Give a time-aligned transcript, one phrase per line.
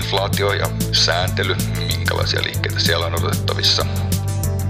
[0.00, 3.86] inflaatio ja sääntely, minkälaisia liikkeitä siellä on odotettavissa.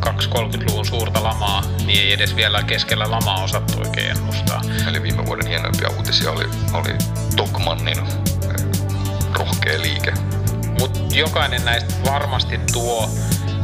[0.06, 4.62] 230-luvun suurta lamaa, niin ei edes vielä keskellä lamaa osattu oikein ennustaa.
[4.88, 6.94] Eli viime vuoden hienoimpia uutisia oli, oli
[7.36, 8.06] Tokmannin eh,
[9.38, 10.12] rohkea liike.
[10.78, 13.10] Mutta jokainen näistä varmasti tuo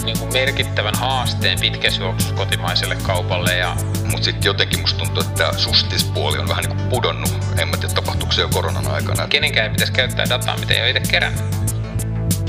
[0.06, 3.56] niin kuin merkittävän haasteen pitkässä juoksussa kotimaiselle kaupalle.
[3.56, 3.76] Ja...
[4.10, 7.32] Mutta sitten jotenkin musta tuntuu, että tämä sustispuoli on vähän niin kuin pudonnut.
[7.58, 9.26] En mä tiedä, tapahtuuko se jo koronan aikana.
[9.26, 11.42] Kenenkään ei pitäisi käyttää dataa, mitä ei ole itse kerännyt.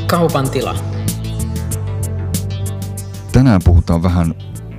[0.08, 0.76] Kaupan tila.
[3.32, 4.34] Tänään puhutaan vähän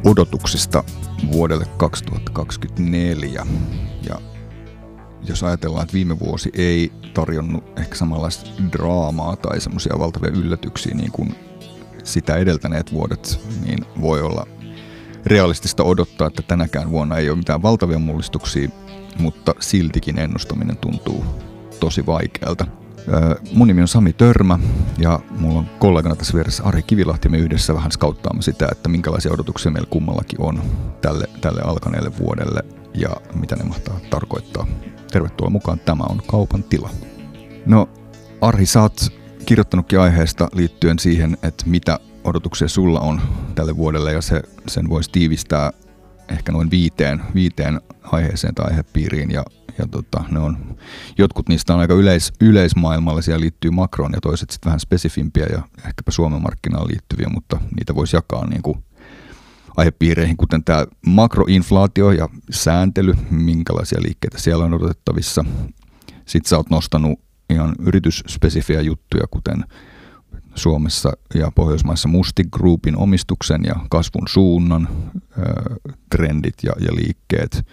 [0.04, 0.84] odotuksista
[1.32, 3.46] vuodelle 2024.
[4.09, 4.20] Ja
[5.23, 11.12] jos ajatellaan, että viime vuosi ei tarjonnut ehkä samanlaista draamaa tai semmoisia valtavia yllätyksiä niin
[11.12, 11.48] kuin
[12.08, 14.46] sitä edeltäneet vuodet, niin voi olla
[15.26, 18.68] realistista odottaa, että tänäkään vuonna ei ole mitään valtavia mullistuksia,
[19.18, 21.24] mutta siltikin ennustaminen tuntuu
[21.80, 22.66] tosi vaikealta.
[23.52, 24.59] Mun nimi on Sami Törmä
[24.98, 27.28] ja mulla on kollegana tässä vieressä Ari Kivilahti.
[27.28, 30.62] Me yhdessä vähän skauttaamme sitä, että minkälaisia odotuksia meillä kummallakin on
[31.00, 32.62] tälle, tälle alkaneelle vuodelle
[32.95, 34.66] ja mitä ne mahtaa tarkoittaa.
[35.12, 36.90] Tervetuloa mukaan, tämä on Kaupan tila.
[37.66, 37.88] No
[38.40, 39.12] Arhi, sä oot
[39.49, 43.21] kirjoittanutkin aiheesta liittyen siihen, että mitä odotuksia sulla on
[43.55, 45.73] tälle vuodelle ja se, sen voisi tiivistää
[46.29, 49.45] ehkä noin viiteen, viiteen aiheeseen tai aihepiiriin ja,
[49.79, 50.79] ja tota, ne on,
[51.18, 56.10] jotkut niistä on aika yleis, yleismaailmallisia, liittyy makroon ja toiset sitten vähän spesifimpiä ja ehkäpä
[56.10, 58.85] Suomen markkinaan liittyviä, mutta niitä voisi jakaa niin kuin
[59.77, 65.44] aihepiireihin, kuten tämä makroinflaatio ja sääntely, minkälaisia liikkeitä siellä on odotettavissa.
[66.27, 69.65] Sitten sä oot nostanut ihan yritysspesifiä juttuja, kuten
[70.54, 74.88] Suomessa ja Pohjoismaissa Musti Groupin omistuksen ja kasvun suunnan
[76.10, 77.66] trendit ja, ja liikkeet.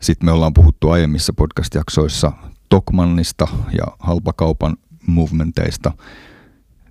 [0.00, 2.32] Sitten me ollaan puhuttu aiemmissa podcast-jaksoissa
[2.68, 5.92] Tokmannista ja halpakaupan movementeista.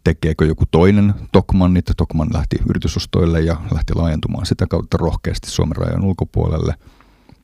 [0.04, 1.86] Tekeekö joku toinen Tokmannit?
[1.98, 6.76] Tokman lähti yritysostoille ja lähti laajentumaan sitä kautta rohkeasti Suomen rajan ulkopuolelle.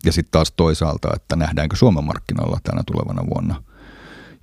[0.05, 3.61] Ja sitten taas toisaalta, että nähdäänkö Suomen markkinoilla tänä tulevana vuonna–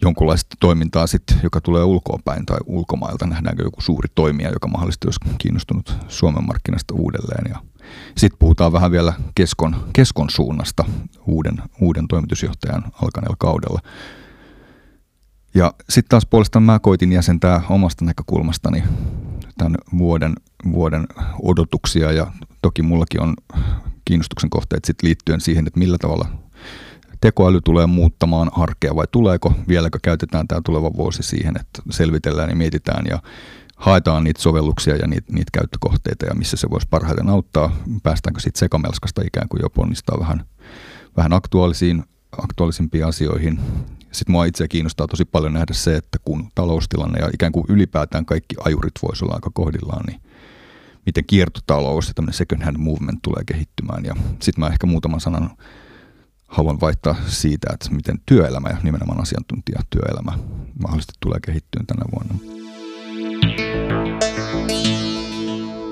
[0.02, 3.26] jonkunlaista toimintaa, sit, joka tulee ulkoapäin tai ulkomailta.
[3.26, 7.56] Nähdäänkö joku suuri toimija, joka mahdollisesti olisi kiinnostunut Suomen markkinasta uudelleen.
[8.16, 10.84] Sitten puhutaan vähän vielä keskon, keskon suunnasta
[11.26, 13.80] uuden, uuden toimitusjohtajan alkaneella kaudella.
[15.54, 18.82] Ja sitten taas puolestaan mä koitin jäsentää omasta näkökulmastani
[19.58, 20.34] tämän vuoden,
[20.72, 21.06] vuoden
[21.42, 23.34] odotuksia ja toki mullakin on
[24.04, 26.28] kiinnostuksen kohteet sit liittyen siihen, että millä tavalla
[27.22, 32.56] tekoäly tulee muuttamaan arkea vai tuleeko, vieläkö käytetään tämä tuleva vuosi siihen, että selvitellään ja
[32.56, 33.22] mietitään ja
[33.76, 37.76] haetaan niitä sovelluksia ja niitä, niitä käyttökohteita ja missä se voisi parhaiten auttaa.
[38.02, 40.44] Päästäänkö sitten sekamelskasta ikään kuin jo ponnistaa vähän,
[41.16, 42.04] vähän aktuaalisiin,
[42.38, 43.60] aktuaalisimpiin asioihin.
[44.12, 48.26] Sitten mua itse kiinnostaa tosi paljon nähdä se, että kun taloustilanne ja ikään kuin ylipäätään
[48.26, 50.20] kaikki ajurit voisi olla aika kohdillaan, niin
[51.06, 54.04] miten kiertotalous ja tämmöinen second hand movement tulee kehittymään.
[54.04, 55.50] Ja sitten mä ehkä muutaman sanan
[56.52, 60.38] haluan vaihtaa siitä, että miten työelämä ja nimenomaan asiantuntijatyöelämä
[60.82, 62.34] mahdollisesti tulee kehittyä tänä vuonna.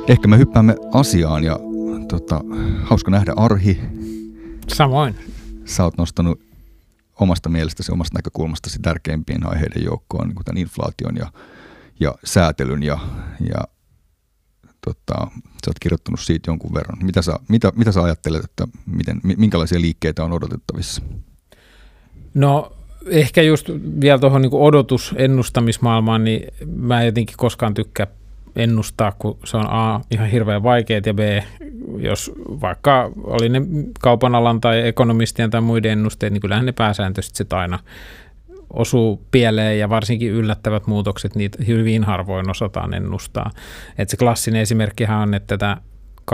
[0.09, 1.59] Ehkä me hyppäämme asiaan ja
[2.09, 2.41] tota,
[2.83, 3.81] hauska nähdä Arhi.
[4.69, 5.15] Samoin.
[5.65, 6.41] Sä oot nostanut
[7.21, 11.33] omasta mielestäsi, omasta näkökulmastasi tärkeimpien aiheiden joukkoon, niin kuin tämän inflaation ja,
[12.01, 12.99] ja säätelyn ja,
[13.55, 13.61] ja
[14.85, 16.99] tota, sä oot kirjoittanut siitä jonkun verran.
[17.03, 21.03] Mitä sä, mitä, mitä sä ajattelet, että miten, minkälaisia liikkeitä on odotettavissa?
[22.35, 22.73] No
[23.07, 23.71] ehkä just
[24.01, 28.07] vielä tuohon niin odotusennustamismaailmaan, niin mä jotenkin koskaan tykkää
[28.57, 31.19] ennustaa, kun se on A, ihan hirveän vaikeet ja B,
[31.99, 33.63] jos vaikka oli ne
[34.01, 37.79] kaupan alan tai ekonomistien tai muiden ennusteet, niin kyllähän ne pääsääntöisesti sit aina
[38.73, 43.51] osuu pieleen ja varsinkin yllättävät muutokset, niitä hyvin harvoin osataan ennustaa.
[43.99, 45.77] Et se klassinen esimerkkihän on, että tätä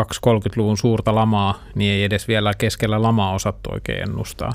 [0.01, 4.53] 230-luvun suurta lamaa, niin ei edes vielä keskellä lamaa osattu oikein ennustaa.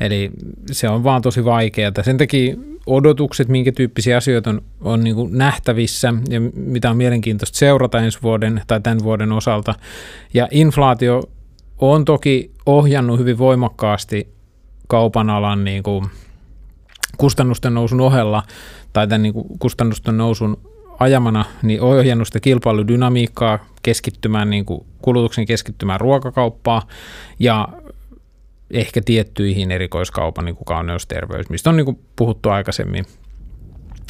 [0.00, 0.30] Eli
[0.70, 1.92] se on vaan tosi vaikeaa.
[2.02, 2.56] Sen takia
[2.86, 8.62] odotukset, minkä tyyppisiä asioita on, on niin nähtävissä ja mitä on mielenkiintoista seurata ensi vuoden
[8.66, 9.74] tai tämän vuoden osalta.
[10.34, 11.22] Ja inflaatio
[11.78, 14.28] on toki ohjannut hyvin voimakkaasti
[14.88, 16.04] kaupan alan niin kuin
[17.16, 18.42] kustannusten nousun ohella
[18.92, 20.58] tai tämän niin kustannusten nousun
[20.98, 26.86] ajamana niin ohjannut sitä kilpailudynamiikkaa keskittymään niin kuin kulutuksen keskittymään ruokakauppaa
[27.38, 27.68] ja
[28.70, 33.04] ehkä tiettyihin erikoiskaupan niin kuin kauneusterveys, mistä on niin kuin puhuttu aikaisemmin.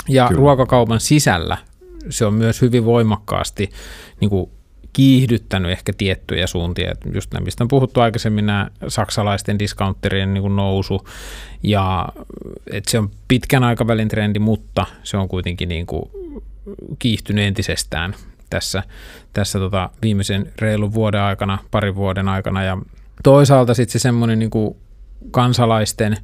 [0.08, 0.38] Ja Kyllä.
[0.38, 1.56] ruokakaupan sisällä
[2.08, 3.70] se on myös hyvin voimakkaasti
[4.20, 4.50] niin kuin
[4.92, 6.94] kiihdyttänyt ehkä tiettyjä suuntia.
[7.14, 11.06] Just nämä, mistä on puhuttu aikaisemmin, nämä saksalaisten discounterien niin nousu,
[11.62, 12.08] ja
[12.72, 16.10] että se on pitkän aikavälin trendi, mutta se on kuitenkin niin kuin
[16.98, 18.14] kiihtynyt entisestään
[18.50, 18.82] tässä,
[19.32, 22.78] tässä tota viimeisen reilun vuoden aikana, parin vuoden aikana, ja
[23.22, 24.76] toisaalta sitten se semmoinen niin kuin
[25.31, 26.16] kansalaisten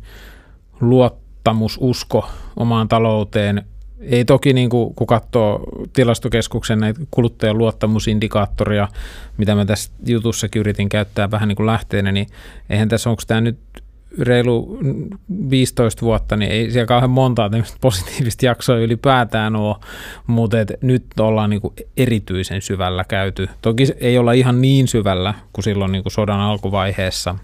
[0.80, 3.66] luottamus, usko omaan talouteen
[4.00, 8.88] ei toki, niin kuin, kun katsoo tilastokeskuksen näitä kuluttajan luottamusindikaattoria,
[9.36, 12.26] mitä mä tässä jutussakin yritin käyttää vähän niin kuin lähteenä, niin
[12.70, 13.58] eihän tässä, onko tämä nyt
[14.18, 14.78] reilu
[15.50, 17.50] 15 vuotta, niin ei siellä kauhean montaa
[17.80, 19.76] positiivista jaksoa ylipäätään ole,
[20.26, 23.48] mutta et nyt ollaan niin kuin erityisen syvällä käyty.
[23.62, 27.36] Toki ei olla ihan niin syvällä kuin silloin niin kuin sodan alkuvaiheessa,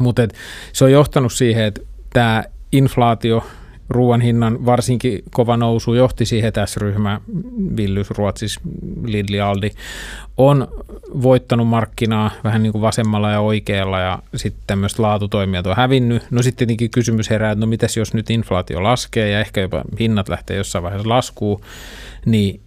[0.00, 0.22] mutta
[0.72, 1.80] se on johtanut siihen, että
[2.12, 3.44] tämä inflaatio
[3.88, 7.20] ruoan hinnan varsinkin kova nousu johti siihen tässä ryhmä,
[7.76, 8.60] Villys, Ruotsis,
[9.04, 9.70] Lidl Aldi,
[10.36, 10.68] on
[11.22, 16.22] voittanut markkinaa vähän niin kuin vasemmalla ja oikealla ja sitten tämmöiset laatutoimijat on hävinnyt.
[16.30, 19.82] No sitten tietenkin kysymys herää, että no mitäs jos nyt inflaatio laskee ja ehkä jopa
[20.00, 21.60] hinnat lähtee jossain vaiheessa laskuun,
[22.26, 22.60] niin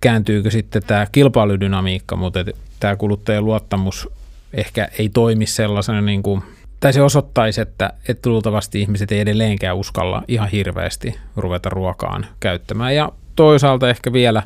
[0.00, 2.44] kääntyykö sitten tämä kilpailudynamiikka, mutta
[2.80, 4.08] tämä kuluttajien luottamus
[4.52, 6.42] ehkä ei toimi sellaisena niin kuin–
[6.80, 12.94] tai se osoittaisi, että, että luultavasti ihmiset ei edelleenkään uskalla ihan hirveästi ruveta ruokaan käyttämään.
[12.94, 14.42] Ja toisaalta ehkä vielä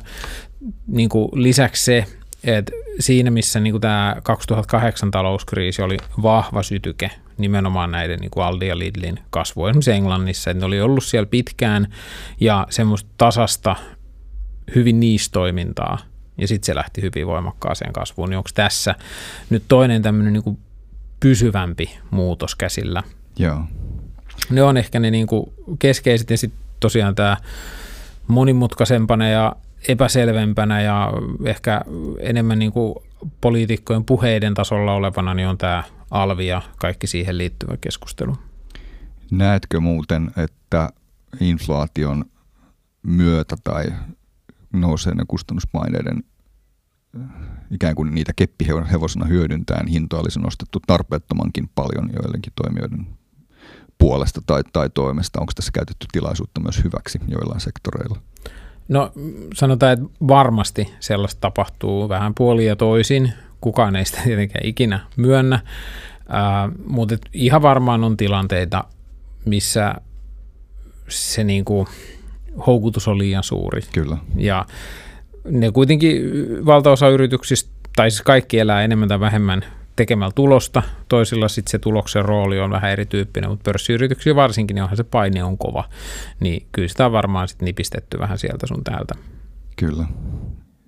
[0.87, 2.05] niin kuin lisäksi se,
[2.43, 8.45] että siinä missä niin kuin tämä 2008 talouskriisi oli vahva sytyke nimenomaan näiden niin kuin
[8.45, 11.93] Aldi ja Lidlin kasvu, esimerkiksi Englannissa, että ne oli ollut siellä pitkään
[12.39, 13.75] ja semmoista tasasta
[14.75, 15.97] hyvin niistoimintaa,
[16.37, 18.95] ja sitten se lähti hyvin voimakkaaseen kasvuun, niin onko tässä
[19.49, 20.57] nyt toinen tämmöinen niin
[21.19, 23.03] pysyvämpi muutos käsillä.
[23.39, 23.63] Joo.
[24.49, 27.37] Ne on ehkä ne niin kuin keskeiset ja sitten tosiaan tämä
[28.27, 29.55] monimutkaisempana ja
[29.87, 31.13] epäselvempänä ja
[31.45, 31.81] ehkä
[32.19, 32.95] enemmän niin kuin
[33.41, 38.35] poliitikkojen puheiden tasolla olevana niin on tämä alvi ja kaikki siihen liittyvä keskustelu.
[39.31, 40.89] Näetkö muuten, että
[41.39, 42.25] inflaation
[43.03, 43.85] myötä tai
[44.73, 46.23] nouseen kustannuspaineiden
[47.71, 53.07] ikään kuin niitä keppihevosena hyödyntäen hintoja olisi nostettu tarpeettomankin paljon joillekin toimijoiden
[53.97, 55.39] puolesta tai, tai toimesta.
[55.39, 58.19] Onko tässä käytetty tilaisuutta myös hyväksi joillain sektoreilla?
[58.87, 59.11] No
[59.53, 63.33] sanotaan, että varmasti sellaista tapahtuu vähän puoli ja toisin.
[63.61, 65.63] Kukaan ei sitä tietenkään ikinä myönnä, äh,
[66.87, 68.83] mutta ihan varmaan on tilanteita,
[69.45, 69.95] missä
[71.07, 71.87] se niinku
[72.67, 73.81] houkutus on liian suuri.
[73.93, 74.17] Kyllä.
[74.35, 74.65] Ja
[75.51, 76.21] ne kuitenkin
[76.65, 79.65] valtaosa yrityksistä, tai siis kaikki elää enemmän tai vähemmän
[79.95, 80.83] tekemällä tulosta.
[81.09, 85.43] Toisilla sitten se tuloksen rooli on vähän erityyppinen, mutta pörssiyrityksiä varsinkin, niin onhan se paine
[85.43, 85.89] on kova.
[86.39, 89.15] Niin kyllä sitä on varmaan sitten nipistetty vähän sieltä sun täältä.
[89.75, 90.05] Kyllä.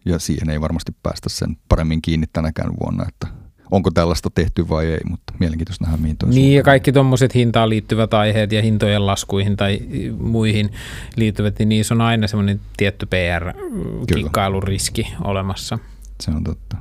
[0.05, 3.40] Ja siihen ei varmasti päästä sen paremmin kiinni tänäkään vuonna, että
[3.71, 6.53] onko tällaista tehty vai ei, mutta mielenkiintoista nähdä mihin Niin suuntaan.
[6.53, 9.79] ja kaikki tuommoiset hintaan liittyvät aiheet ja hintojen laskuihin tai
[10.19, 10.69] muihin
[11.15, 15.79] liittyvät, niin niissä on aina semmoinen tietty PR-kikkailuriski olemassa.
[16.21, 16.77] Se on totta.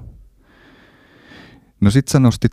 [1.80, 2.52] No sit sä nostit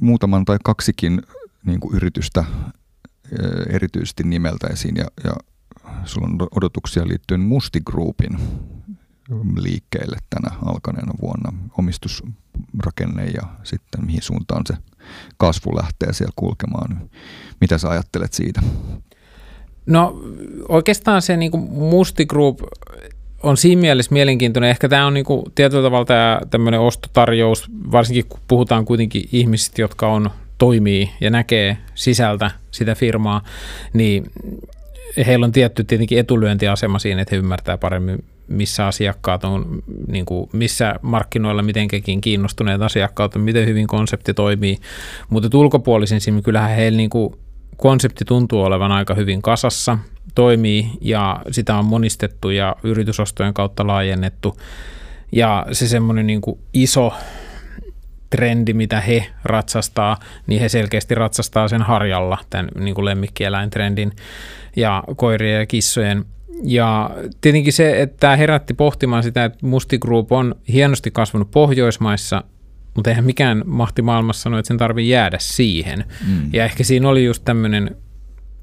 [0.00, 1.22] muutaman tai kaksikin
[1.66, 2.44] niin kuin yritystä
[3.70, 5.32] erityisesti nimeltä esiin ja, ja
[6.04, 8.38] sulla on odotuksia liittyen Musti Groupin
[9.56, 11.52] liikkeelle tänä alkaneena vuonna.
[12.78, 14.74] Omistusrakenne ja sitten mihin suuntaan se
[15.36, 17.10] kasvu lähtee siellä kulkemaan.
[17.60, 18.60] Mitä sä ajattelet siitä?
[19.86, 20.22] No
[20.68, 22.60] oikeastaan se niin Musti Group
[23.42, 24.70] on siinä mielessä mielenkiintoinen.
[24.70, 29.80] Ehkä tämä on niin kuin tietyllä tavalla tämä tämmöinen ostotarjous, varsinkin kun puhutaan kuitenkin ihmisistä,
[29.80, 33.42] jotka on toimii ja näkee sisältä sitä firmaa,
[33.92, 34.30] niin
[35.26, 40.50] heillä on tietty tietenkin etulyöntiasema siinä, että he ymmärtää paremmin, missä asiakkaat on, niin kuin,
[40.52, 44.76] missä markkinoilla mitenkin kiinnostuneet asiakkaat on, miten hyvin konsepti toimii.
[45.30, 47.34] Mutta ulkopuolisin silmin kyllähän heillä niin kuin,
[47.76, 49.98] konsepti tuntuu olevan aika hyvin kasassa,
[50.34, 54.56] toimii ja sitä on monistettu ja yritysostojen kautta laajennettu.
[55.32, 57.12] Ja se semmoinen niin kuin iso
[58.30, 64.12] trendi, mitä he ratsastaa, niin he selkeästi ratsastaa sen harjalla, tämän niin kuin lemmikkieläintrendin
[64.76, 66.24] ja koirien ja kissojen.
[66.62, 67.10] Ja
[67.40, 72.44] tietenkin se, että tämä herätti pohtimaan sitä, että Musti Group on hienosti kasvanut Pohjoismaissa,
[72.94, 76.04] mutta eihän mikään mahti maailmassa sano, että sen tarvii jäädä siihen.
[76.26, 76.50] Mm.
[76.52, 77.96] Ja ehkä siinä oli just tämmöinen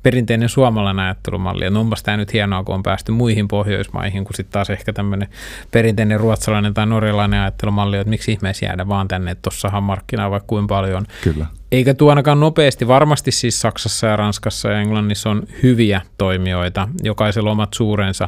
[0.06, 1.66] perinteinen suomalainen ajattelumalli.
[1.66, 5.28] Ja onpas tämä nyt hienoa, kun on päästy muihin Pohjoismaihin, kun sitten taas ehkä tämmöinen
[5.72, 10.48] perinteinen ruotsalainen tai norjalainen ajattelumalli, että miksi ihmeessä jäädä vaan tänne, että tuossahan markkinaa vaikka
[10.48, 11.06] kuin paljon.
[11.24, 11.46] Kyllä.
[11.72, 12.88] Eikä tuo ainakaan nopeasti.
[12.88, 18.28] Varmasti siis Saksassa ja Ranskassa ja Englannissa on hyviä toimijoita, jokaisella omat suurensa,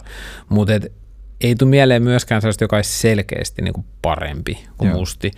[0.49, 0.73] mutta
[1.41, 4.99] ei tule mieleen myöskään sellaista, joka olisi selkeästi niin kuin parempi kuin Joo.
[4.99, 5.31] musti.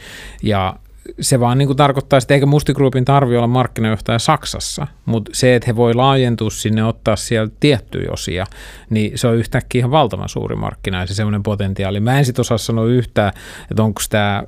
[0.43, 0.75] Ja
[1.21, 5.67] se vaan niin kuin tarkoittaa, että eikä Mustigroupin tarvi olla markkinajohtaja Saksassa, mutta se, että
[5.67, 8.45] he voi laajentua sinne, ottaa siellä tiettyjä osia,
[8.89, 11.99] niin se on yhtäkkiä ihan valtavan suuri markkina ja se semmoinen potentiaali.
[11.99, 13.33] Mä en sit osaa sanoa yhtään,
[13.71, 14.43] että onko tämä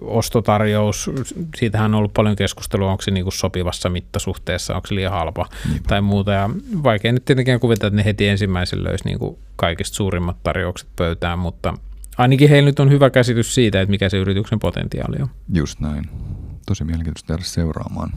[0.00, 1.10] ostotarjous,
[1.56, 5.46] siitähän on ollut paljon keskustelua, onko se niin kuin sopivassa mittasuhteessa, onko se liian halpa
[5.68, 5.88] Niinpä.
[5.88, 6.32] tai muuta.
[6.32, 6.50] Ja
[6.82, 11.38] vaikea nyt tietenkään kuvitella, että ne heti ensimmäisen löysi niin kuin kaikista suurimmat tarjoukset pöytään,
[11.38, 11.74] mutta
[12.18, 15.28] ainakin heillä nyt on hyvä käsitys siitä, että mikä se yrityksen potentiaali on.
[15.54, 16.04] Just näin.
[16.66, 18.12] Tosi mielenkiintoista jäädä seuraamaan.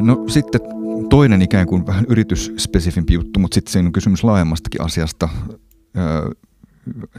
[0.00, 0.60] No sitten
[1.10, 5.28] toinen ikään kuin vähän yritysspesifimpi juttu, mutta sitten siinä on kysymys laajemmastakin asiasta.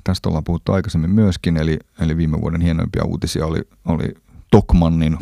[0.03, 4.13] Tästä ollaan puhuttu aikaisemmin myöskin, eli, eli viime vuoden hienoimpia uutisia oli, oli
[4.51, 5.17] Tokmannin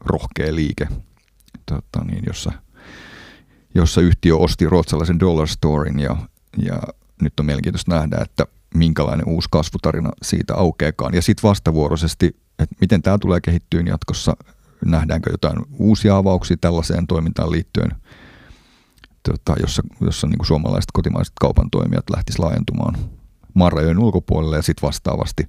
[0.00, 0.88] rohkea liike,
[1.66, 2.52] tota niin, jossa,
[3.74, 6.16] jossa yhtiö osti ruotsalaisen Dollar Storin ja,
[6.62, 6.78] ja
[7.22, 11.14] nyt on mielenkiintoista nähdä, että minkälainen uusi kasvutarina siitä aukeakaan.
[11.14, 12.26] Ja sitten vastavuoroisesti,
[12.58, 14.36] että miten tämä tulee kehittyyn jatkossa,
[14.84, 17.90] nähdäänkö jotain uusia avauksia tällaiseen toimintaan liittyen,
[19.22, 22.94] tota, jossa, jossa niin kuin suomalaiset kotimaiset kaupan toimijat lähtisivät laajentumaan
[23.54, 25.48] maan rajojen ulkopuolelle ja sitten vastaavasti,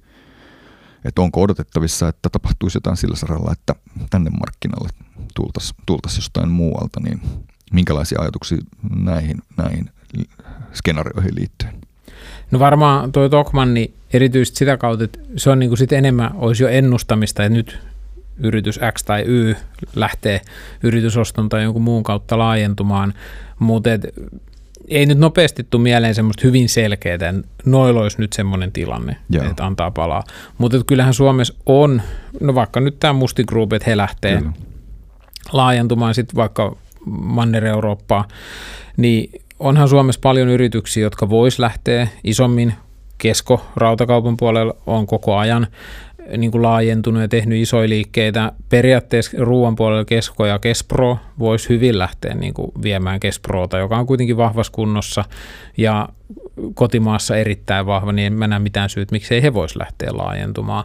[1.04, 3.74] että onko odotettavissa, että tapahtuisi jotain sillä saralla, että
[4.10, 4.88] tänne markkinalle
[5.34, 7.20] tultaisiin tultais jostain muualta, niin
[7.72, 8.58] minkälaisia ajatuksia
[8.96, 9.90] näihin, näihin
[10.72, 11.74] skenaarioihin liittyen?
[12.50, 16.30] No varmaan tuo Tokman, niin erityisesti sitä kautta, että se on niin kuin sit enemmän,
[16.34, 17.78] olisi jo ennustamista, että nyt
[18.38, 19.54] yritys X tai Y
[19.96, 20.40] lähtee
[20.82, 23.14] yritysoston tai jonkun muun kautta laajentumaan,
[23.58, 24.06] mutta et,
[24.88, 27.34] ei nyt nopeasti tule mieleen semmoista hyvin selkeää, että
[27.64, 29.44] noilla olisi nyt semmoinen tilanne, Joo.
[29.44, 30.24] että antaa palaa.
[30.58, 32.02] Mutta kyllähän Suomessa on,
[32.40, 34.52] no vaikka nyt tämä Musti Group, että he lähtee Kyllä.
[35.52, 38.24] laajentumaan sitten vaikka Manner-Eurooppaan,
[38.96, 42.74] niin onhan Suomessa paljon yrityksiä, jotka vois lähteä isommin.
[43.18, 45.66] Kesko rautakaupan puolella on koko ajan
[46.36, 48.52] niin kuin laajentunut ja tehnyt isoja liikkeitä.
[48.68, 54.06] Periaatteessa ruoan puolella Kesko ja Kespro voisi hyvin lähteä niin kuin viemään Kesproota, joka on
[54.06, 55.24] kuitenkin vahvassa kunnossa
[55.76, 56.08] ja
[56.74, 60.84] kotimaassa erittäin vahva, niin en mä näe mitään syyt, miksei he vois lähteä laajentumaan.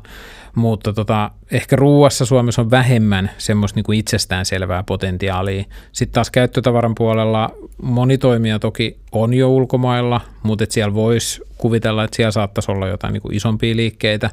[0.55, 5.63] Mutta tota, ehkä ruuassa Suomessa on vähemmän semmoista niin itsestäänselvää potentiaalia.
[5.91, 7.49] Sitten taas käyttötavaran puolella
[7.81, 12.87] moni toimija toki on jo ulkomailla, mutta et siellä voisi kuvitella, että siellä saattaisi olla
[12.87, 14.29] jotain niin isompia liikkeitä.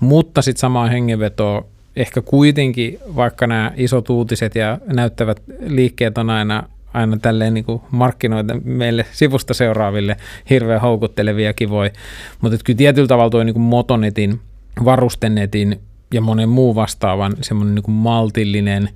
[0.00, 1.64] Mutta sitten samaan hengenvetoon
[1.96, 6.62] ehkä kuitenkin, vaikka nämä isot uutiset ja näyttävät liikkeet on aina
[6.94, 10.16] aina tälleen niin kuin markkinoita meille sivusta seuraaville
[10.50, 11.90] hirveän houkuttelevia kivoja.
[12.40, 14.40] Mutta kyllä tietyllä tavalla tuo niin kuin Motonetin,
[14.84, 15.80] varustenetin
[16.14, 18.88] ja monen muu vastaavan semmoinen niin kuin maltillinen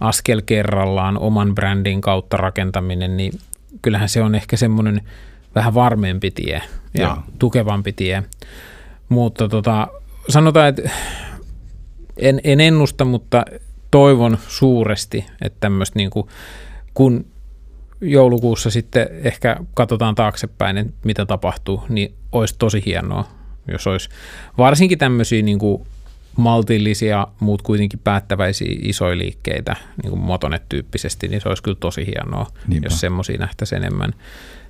[0.00, 3.32] askel kerrallaan oman brändin kautta rakentaminen, niin
[3.82, 5.00] kyllähän se on ehkä semmoinen
[5.54, 6.62] vähän varmempi tie
[6.94, 7.16] ja Joo.
[7.38, 8.22] tukevampi tie.
[9.08, 9.88] Mutta tota,
[10.28, 10.90] sanotaan, että
[12.16, 13.44] en, en ennusta, mutta
[13.90, 16.26] toivon suuresti, että tämmöistä niin kuin,
[16.94, 17.26] kun
[18.00, 23.28] joulukuussa sitten ehkä katsotaan taaksepäin, että mitä tapahtuu, niin olisi tosi hienoa,
[23.72, 24.08] jos olisi
[24.58, 25.86] varsinkin tämmöisiä niin kuin
[26.36, 32.46] maltillisia, muut kuitenkin päättäväisiä isoja liikkeitä, niin kuin Motonet-tyyppisesti, niin se olisi kyllä tosi hienoa,
[32.66, 32.86] Niinpä.
[32.86, 34.12] jos semmoisia nähtäisiin enemmän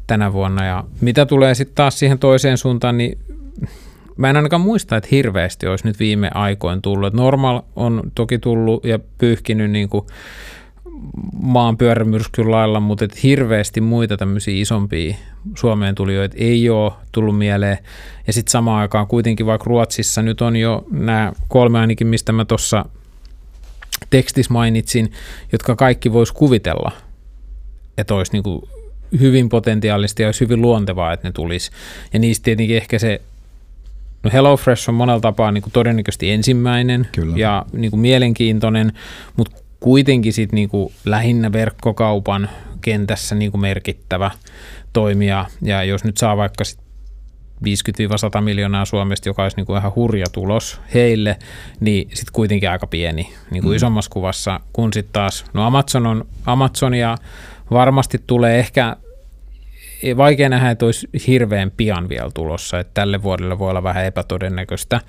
[0.07, 0.65] tänä vuonna.
[0.65, 3.19] Ja mitä tulee sitten taas siihen toiseen suuntaan, niin
[4.17, 7.15] mä en ainakaan muista, että hirveästi olisi nyt viime aikoin tullut.
[7.15, 10.07] Normal on toki tullut ja pyyhkinyt niin kuin
[11.43, 15.15] maan pyörämyrskyn lailla, mutta et hirveästi muita tämmöisiä isompia
[15.55, 17.79] Suomeen tulijoita ei ole tullut mieleen.
[18.27, 22.45] Ja sitten samaan aikaan kuitenkin vaikka Ruotsissa nyt on jo nämä kolme ainakin, mistä mä
[22.45, 22.85] tuossa
[24.11, 25.13] tekstissä mainitsin,
[25.53, 26.93] jotka kaikki vois kuvitella,
[27.99, 28.63] että olisi niin kuin
[29.21, 31.71] hyvin potentiaalista ja olisi hyvin luontevaa, että ne tulisi.
[32.13, 33.21] Ja niistä tietenkin ehkä se
[34.23, 37.39] No HelloFresh on monella tapaa niin kuin todennäköisesti ensimmäinen Kyllä.
[37.39, 38.93] ja niin kuin mielenkiintoinen,
[39.37, 44.31] mutta kuitenkin sit niin kuin lähinnä verkkokaupan kentässä niin kuin merkittävä
[44.93, 45.47] toimija.
[45.63, 46.81] Ja jos nyt saa vaikka sit
[48.39, 51.39] 50-100 miljoonaa Suomesta, joka olisi niin kuin ihan hurja tulos heille,
[51.81, 53.77] niin sitten kuitenkin aika pieni niin kuin mm.
[53.77, 57.17] isommassa kuvassa, kun sitten taas, no Amazon on Amazon ja
[57.71, 58.97] varmasti tulee ehkä
[60.17, 65.01] vaikea nähdä, että olisi hirveän pian vielä tulossa, että tälle vuodelle voi olla vähän epätodennäköistä.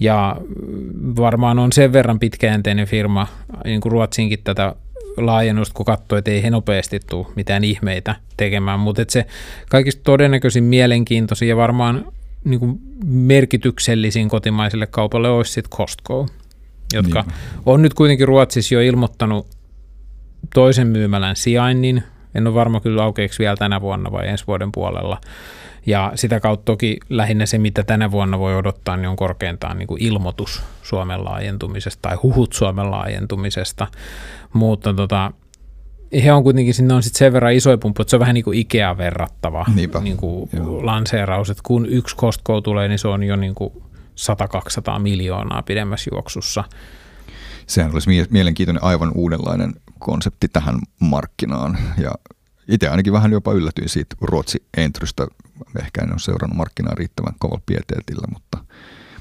[0.00, 0.36] Ja
[1.16, 3.26] varmaan on sen verran pitkäjänteinen firma,
[3.64, 4.74] niin kuin Ruotsinkin tätä
[5.16, 9.26] laajennusta, kun katsoo, että ei he nopeasti tule mitään ihmeitä tekemään, mutta se
[9.70, 12.12] kaikista todennäköisin mielenkiintoisin ja varmaan
[12.44, 16.26] niin kuin merkityksellisin kotimaiselle kaupalle olisi sitten Costco,
[16.92, 17.36] jotka Niinpä.
[17.66, 19.46] on nyt kuitenkin Ruotsissa jo ilmoittanut
[20.54, 22.02] toisen myymälän sijainnin,
[22.34, 25.20] En ole varma kyllä aukeeksi vielä tänä vuonna vai ensi vuoden puolella.
[25.86, 29.86] Ja sitä kautta toki lähinnä se, mitä tänä vuonna voi odottaa, niin on korkeintaan niin
[29.86, 33.86] kuin ilmoitus Suomen laajentumisesta tai huhut Suomen laajentumisesta.
[34.52, 35.32] Mutta tota,
[36.24, 38.44] he on kuitenkin, sinne on sitten sen verran isoja pumppu, että se on vähän niin
[38.44, 39.66] kuin Ikea verrattava
[40.00, 40.50] niin kuin
[40.82, 43.72] lanseeraus, että kun yksi Costco tulee, niin se on jo niin kuin
[44.96, 46.64] 100-200 miljoonaa pidemmässä juoksussa.
[47.68, 52.10] Sehän olisi mielenkiintoinen aivan uudenlainen konsepti tähän markkinaan ja
[52.68, 55.26] itse ainakin vähän jopa yllätyin siitä Ruotsi entrystä.
[55.78, 58.58] Ehkä en ole seurannut markkinaa riittävän kovalla pieteetillä, mutta,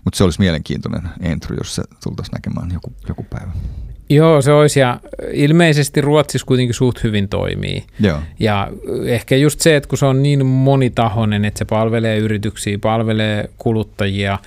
[0.04, 3.52] mutta se olisi mielenkiintoinen entry, jos se tultaisiin näkemään joku, joku päivä.
[4.10, 5.00] Joo, se olisi ja
[5.34, 7.84] ilmeisesti Ruotsissa kuitenkin suht hyvin toimii.
[8.00, 8.20] Joo.
[8.40, 8.72] Ja
[9.06, 14.40] ehkä just se, että kun se on niin monitahoinen, että se palvelee yrityksiä, palvelee kuluttajia,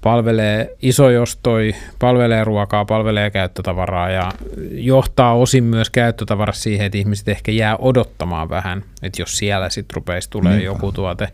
[0.00, 4.32] palvelee isojostoi, palvelee ruokaa, palvelee käyttötavaraa ja
[4.70, 9.94] johtaa osin myös käyttötavarassa siihen, että ihmiset ehkä jää odottamaan vähän, että jos siellä sitten
[9.94, 10.66] rupeisi tulee Niinpä.
[10.66, 11.28] joku tuote.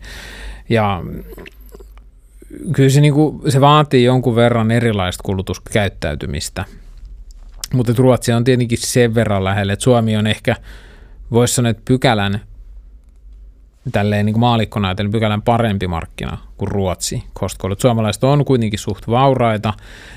[0.69, 1.03] Ja
[2.75, 6.65] kyllä se, niin kuin, se vaatii jonkun verran erilaista kulutuskäyttäytymistä.
[7.73, 10.55] Mutta Ruotsi on tietenkin sen verran lähellä, että Suomi on ehkä,
[11.31, 12.41] voisi sanoa, että pykälän
[13.91, 17.75] tälleen niin maalikkona ajatellen pykälän parempi markkina kuin Ruotsi Costcolle.
[17.79, 19.73] Suomalaiset on kuitenkin suht vauraita,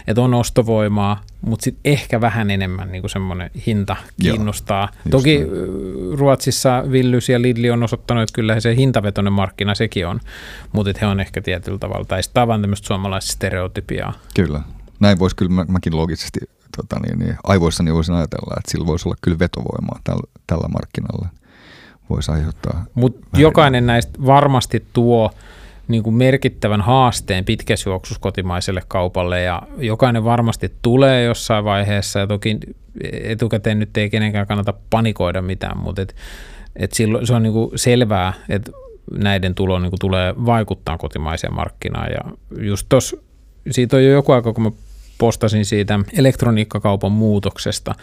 [0.06, 4.88] että on ostovoimaa, mutta sitten ehkä vähän enemmän niin semmoinen hinta kiinnostaa.
[4.92, 6.18] Joo, Toki niin.
[6.18, 10.20] Ruotsissa Villys ja Lidli on osoittanut, että kyllä se hintavetoinen markkina sekin on,
[10.72, 14.12] mutta he on ehkä tietyllä tavalla, tai tavan tämmöistä suomalaista stereotypiaa.
[14.34, 14.60] Kyllä,
[15.00, 16.40] näin voisi kyllä mä, mäkin logisesti
[16.76, 21.28] tota niin, niin, aivoissani voisin ajatella, että sillä voisi olla kyllä vetovoimaa tällä, tällä markkinalla
[22.10, 22.84] voisi aiheuttaa.
[22.94, 25.30] Mutta jokainen näistä varmasti tuo
[25.88, 32.26] niin kuin merkittävän haasteen pitkässä juoksussa kotimaiselle kaupalle ja jokainen varmasti tulee jossain vaiheessa ja
[32.26, 32.58] toki
[33.12, 36.16] etukäteen nyt ei kenenkään kannata panikoida mitään, mutta et,
[36.76, 38.72] et silloin se on niin kuin selvää, että
[39.10, 43.16] näiden tulo niin kuin tulee vaikuttaa kotimaiseen markkinaan ja just tuossa
[43.70, 44.70] siitä on jo joku aika, kun mä
[45.18, 47.94] postasin siitä elektroniikkakaupan muutoksesta,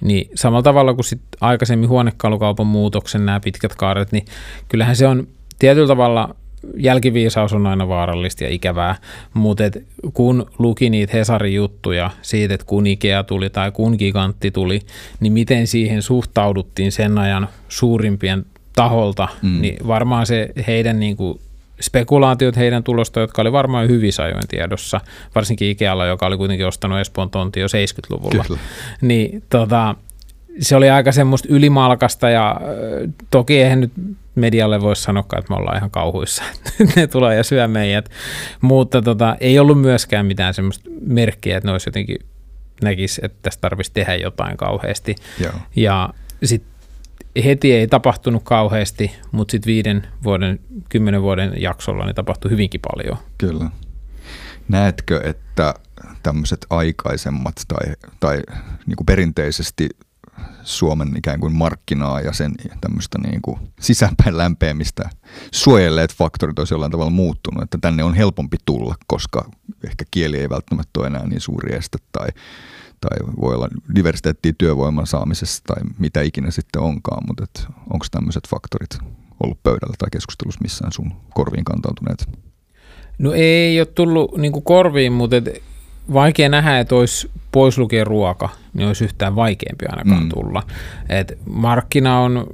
[0.00, 4.24] niin samalla tavalla kuin sit aikaisemmin huonekalukaupan muutoksen nämä pitkät kaaret, niin
[4.68, 6.34] kyllähän se on tietyllä tavalla
[6.76, 8.96] jälkiviisaus on aina vaarallista ja ikävää,
[9.34, 14.50] mutta et kun luki niitä Hesarin juttuja siitä, että kun Ikea tuli tai kun Gigantti
[14.50, 14.80] tuli,
[15.20, 18.46] niin miten siihen suhtauduttiin sen ajan suurimpien
[18.76, 19.60] taholta, mm.
[19.60, 21.40] niin varmaan se heidän niin kuin
[21.82, 25.00] spekulaatiot heidän tulosta, jotka oli varmaan hyvissä ajoin tiedossa,
[25.34, 28.44] varsinkin Ikealla, joka oli kuitenkin ostanut Espoon tonti jo 70-luvulla.
[28.44, 28.60] Kyllä.
[29.00, 29.94] Niin tota,
[30.60, 32.60] se oli aika semmoista ylimalkasta ja
[33.30, 33.92] toki eihän nyt
[34.34, 36.42] medialle voi sanoa, että me ollaan ihan kauhuissa,
[36.80, 38.08] että ne tulee ja syö meidät,
[38.60, 42.18] mutta tota, ei ollut myöskään mitään semmoista merkkiä, että ne olisi jotenkin
[42.82, 45.14] näkisi, että tässä tarvitsisi tehdä jotain kauheasti.
[45.40, 45.52] Joo.
[45.76, 46.10] Ja
[46.44, 46.71] sitten
[47.44, 53.18] heti ei tapahtunut kauheasti, mutta sitten viiden vuoden, kymmenen vuoden jaksolla niin tapahtui hyvinkin paljon.
[53.38, 53.70] Kyllä.
[54.68, 55.74] Näetkö, että
[56.22, 58.42] tämmöiset aikaisemmat tai, tai
[58.86, 59.88] niin kuin perinteisesti
[60.62, 65.10] Suomen ikään kuin markkinaa ja sen tämmöistä niin kuin sisäpäin lämpeämistä
[65.52, 69.50] suojelleet faktorit olisi jollain tavalla muuttunut, että tänne on helpompi tulla, koska
[69.84, 72.28] ehkä kieli ei välttämättä ole enää niin suuri este tai
[73.02, 77.46] tai voi olla diversiteettiä työvoiman saamisessa tai mitä ikinä sitten onkaan, mutta
[77.90, 78.98] onko tämmöiset faktorit
[79.42, 82.28] ollut pöydällä tai keskustelussa missään sun korviin kantautuneet?
[83.18, 85.62] No ei ole tullut niin korviin, mutta et
[86.12, 90.28] vaikea nähdä, että olisi pois lukien ruoka, niin olisi yhtään vaikeampi ainakaan mm.
[90.28, 90.62] tulla.
[91.08, 92.46] Et markkina on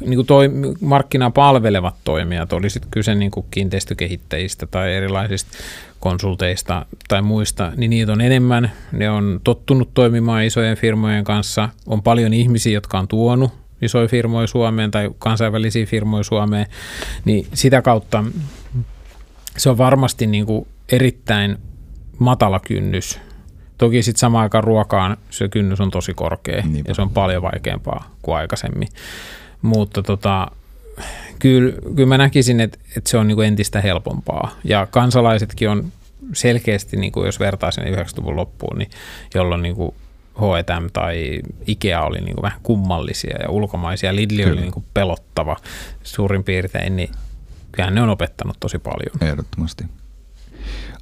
[0.00, 5.58] niin kuin toi, markkinaa palvelevat toimijat, oli sitten kyse niin kuin kiinteistökehittäjistä tai erilaisista
[6.00, 8.72] konsulteista tai muista, niin niitä on enemmän.
[8.92, 11.68] Ne on tottunut toimimaan isojen firmojen kanssa.
[11.86, 16.66] On paljon ihmisiä, jotka on tuonut isoja firmoja Suomeen tai kansainvälisiä firmoja Suomeen,
[17.24, 18.24] niin sitä kautta
[19.56, 21.58] se on varmasti niin kuin erittäin
[22.18, 23.20] matala kynnys.
[23.78, 26.90] Toki sitten samaan aikaan ruokaan se kynnys on tosi korkea Niinpä.
[26.90, 28.88] ja se on paljon vaikeampaa kuin aikaisemmin.
[29.62, 30.50] Mutta tota,
[31.38, 34.50] kyllä, kyllä mä näkisin, että, että se on niin kuin entistä helpompaa.
[34.64, 35.92] Ja kansalaisetkin on
[36.32, 38.90] selkeästi, niin kuin jos vertaa sinne 90-luvun loppuun, niin
[39.34, 39.94] jolloin niin kuin
[40.34, 44.16] H&M tai Ikea oli niin kuin vähän kummallisia ja ulkomaisia.
[44.16, 44.52] Lidl Kyllä.
[44.52, 45.56] oli niin kuin pelottava
[46.02, 47.10] suurin piirtein, niin
[47.72, 49.30] kyllähän ne on opettanut tosi paljon.
[49.30, 49.84] Ehdottomasti.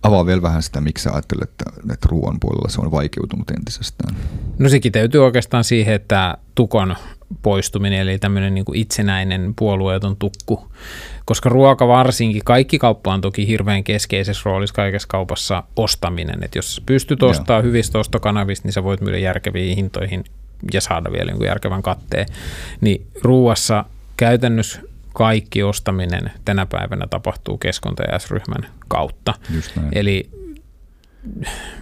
[0.03, 4.17] Avaa vielä vähän sitä, miksi sä ajattelet, että, että ruoan puolella se on vaikeutunut entisestään.
[4.59, 6.97] No se kiteytyy oikeastaan siihen, että tukon
[7.43, 10.73] poistuminen, eli tämmöinen niin itsenäinen puolueeton tukku,
[11.25, 16.83] koska ruoka varsinkin, kaikki kauppa on toki hirveän keskeisessä roolissa kaikessa kaupassa ostaminen, että jos
[16.87, 20.25] pystyt ostamaan hyvistä ostokanavista, niin sä voit myydä järkeviin hintoihin
[20.73, 22.27] ja saada vielä jonkun järkevän katteen,
[22.81, 23.85] niin ruuassa
[24.17, 24.81] käytännössä
[25.15, 29.35] kaikki ostaminen tänä päivänä tapahtuu keskonta- ja S-ryhmän kautta.
[29.93, 30.31] Eli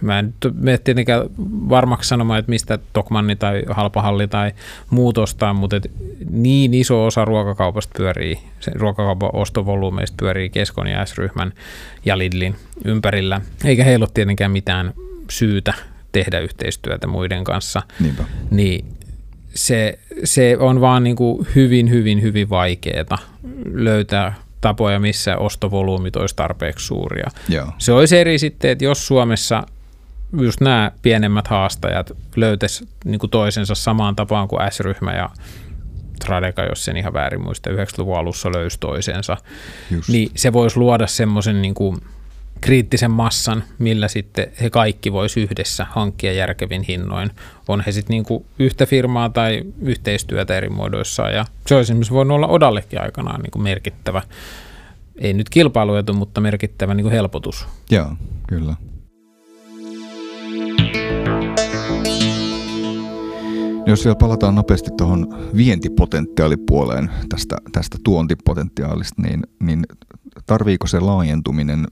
[0.01, 1.23] mä en mene tietenkään
[1.69, 4.53] varmaksi sanomaan, että mistä Tokmanni tai Halpahalli tai
[4.91, 5.91] muut ostaa, mutta et
[6.31, 11.53] niin iso osa ruokakaupasta pyörii, se ruokakaupan ostovolyymeista pyörii Keskon ja S-ryhmän
[12.05, 14.95] ja Lidlin ympärillä, eikä heillä ole tietenkään mitään
[15.31, 15.75] syytä
[16.13, 17.83] tehdä yhteistyötä muiden kanssa.
[18.01, 18.25] Niinpä.
[18.51, 18.85] Niin
[19.55, 23.19] se, se on vaan niin kuin hyvin, hyvin, hyvin vaikeaa
[23.73, 27.31] löytää tapoja, missä ostovolyymit olisi tarpeeksi suuria.
[27.49, 27.67] Joo.
[27.79, 29.63] Se olisi eri sitten, että jos Suomessa
[30.41, 35.31] just nämä pienemmät haastajat löytäisi niin kuin toisensa samaan tapaan kuin S-ryhmä ja
[36.25, 39.37] Tradeka, jos sen ihan väärin muista, 90-luvun alussa löysi toisensa,
[39.91, 40.09] Just.
[40.09, 41.97] niin se voisi luoda semmoisen niin kuin
[42.61, 47.31] kriittisen massan, millä sitten he kaikki voisi yhdessä hankkia järkevin hinnoin.
[47.69, 51.31] On he sitten niin yhtä firmaa tai yhteistyötä eri muodoissa.
[51.31, 54.23] Ja se olisi esimerkiksi voinut olla Odallekin aikanaan niin kuin merkittävä,
[55.19, 57.67] ei nyt kilpailuetu, mutta merkittävä niin kuin helpotus.
[57.91, 58.13] Joo,
[58.49, 58.75] kyllä.
[63.87, 69.87] Jos vielä palataan nopeasti tuohon vientipotentiaalipuoleen tästä, tästä tuontipotentiaalista, niin, niin
[70.47, 71.87] tarviiko se laajentuminen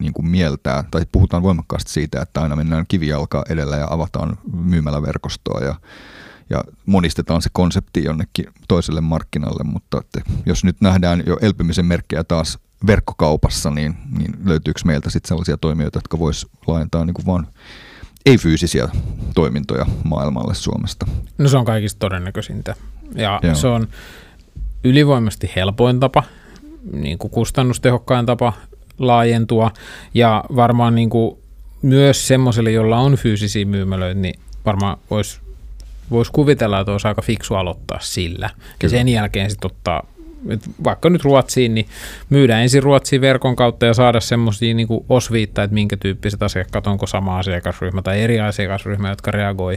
[0.00, 5.60] niin kuin mieltää, tai puhutaan voimakkaasti siitä, että aina mennään kivijalka edellä ja avataan myymäläverkostoa
[5.60, 5.74] ja,
[6.50, 12.24] ja monistetaan se konsepti jonnekin toiselle markkinalle, mutta että jos nyt nähdään jo elpymisen merkkejä
[12.24, 17.46] taas verkkokaupassa, niin, niin löytyykö meiltä sitten sellaisia toimijoita, jotka vois laajentaa niin kuin vaan
[18.26, 18.88] ei-fyysisiä
[19.34, 21.06] toimintoja maailmalle Suomesta?
[21.38, 22.74] No se on kaikista todennäköisintä.
[23.14, 23.54] Ja Joo.
[23.54, 23.88] se on
[24.84, 26.22] ylivoimaisesti helpoin tapa,
[26.92, 28.52] niin kuin kustannustehokkain tapa
[29.00, 29.70] laajentua
[30.14, 31.38] ja varmaan niin kuin
[31.82, 35.40] myös semmoiselle, jolla on fyysisiä myymälöitä, niin varmaan voisi
[36.10, 38.46] vois kuvitella, että olisi aika fiksu aloittaa sillä.
[38.46, 38.90] Ja Kyllä.
[38.90, 40.06] sen jälkeen sitten ottaa,
[40.48, 41.88] et vaikka nyt Ruotsiin, niin
[42.30, 47.06] myydään ensin Ruotsiin verkon kautta ja saada semmoisia niin osviittaa, että minkä tyyppiset asiakkaat, onko
[47.06, 49.76] sama asiakasryhmä tai eri asiakasryhmä, jotka reagoi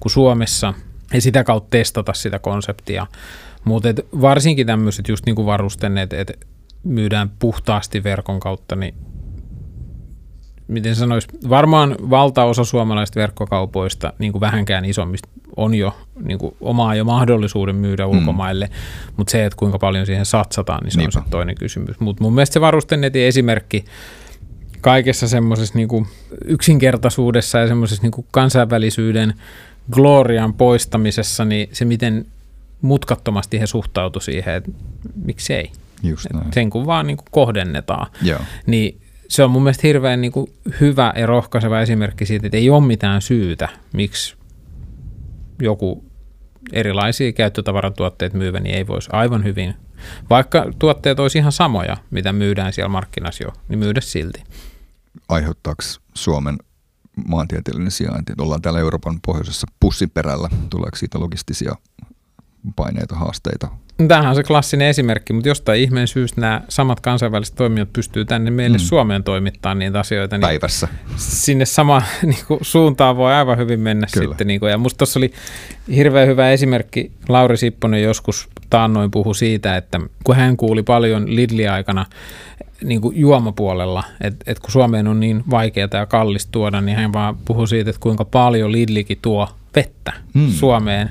[0.00, 0.74] kuin Suomessa,
[1.14, 3.06] ja sitä kautta testata sitä konseptia.
[3.64, 3.88] Mutta
[4.20, 6.38] varsinkin tämmöiset just niin kuin varusten, että et
[6.84, 8.94] myydään puhtaasti verkon kautta, niin
[10.68, 16.94] miten sanois, varmaan valtaosa suomalaisista verkkokaupoista niin kuin vähänkään isommista on jo niin kuin omaa
[16.94, 18.70] jo mahdollisuuden myydä ulkomaille,
[19.16, 21.18] mutta se, että kuinka paljon siihen satsataan, niin se Niinpä.
[21.18, 22.00] on se toinen kysymys.
[22.00, 23.84] Mutta mun mielestä se varustenetin esimerkki
[24.80, 26.06] kaikessa semmoisessa niin kuin
[26.44, 29.34] yksinkertaisuudessa ja semmoisessa niin kuin kansainvälisyyden
[29.90, 32.26] glorian poistamisessa, niin se miten
[32.82, 34.70] mutkattomasti he suhtautu siihen, että
[35.24, 35.70] miksei.
[36.04, 36.52] Just näin.
[36.52, 38.40] Sen kun vaan niin kuin kohdennetaan Joo.
[38.66, 40.46] niin se on mun mielestä hirveän niin kuin
[40.80, 44.36] hyvä ja rohkaiseva esimerkki siitä, että ei ole mitään syytä, miksi
[45.62, 46.04] joku
[46.72, 49.74] erilaisia käyttötavaratuotteet myyvä, niin ei voisi aivan hyvin,
[50.30, 54.44] vaikka tuotteet olisi ihan samoja, mitä myydään siellä markkinassa jo, niin myydä silti.
[55.28, 55.82] Aiheuttaako
[56.14, 56.56] Suomen
[57.28, 61.74] maantieteellinen sijainti, että ollaan täällä Euroopan pohjoisessa pussin perällä, tuleeko siitä logistisia
[62.76, 63.68] paineita, haasteita?
[64.08, 68.50] Tämähän on se klassinen esimerkki, mutta jostain ihmeen syystä nämä samat kansainväliset toimijat pystyy tänne
[68.50, 68.82] meille mm.
[68.82, 70.36] Suomeen toimittamaan niitä asioita.
[70.36, 70.88] Niin Päivässä.
[71.16, 74.28] sinne samaan niin kuin, suuntaan voi aivan hyvin mennä Kyllä.
[74.28, 74.46] sitten.
[74.46, 75.32] Niin kuin, ja musta tuossa oli
[75.96, 77.12] hirveän hyvä esimerkki.
[77.28, 82.06] Lauri Sipponen joskus taannoin puhui siitä, että kun hän kuuli paljon Lidli-aikana
[82.84, 87.12] niin kuin juomapuolella, että, että kun Suomeen on niin vaikeaa ja kallista tuoda, niin hän
[87.12, 90.50] vaan puhui siitä, että kuinka paljon Lidlikin tuo vettä mm.
[90.50, 91.10] Suomeen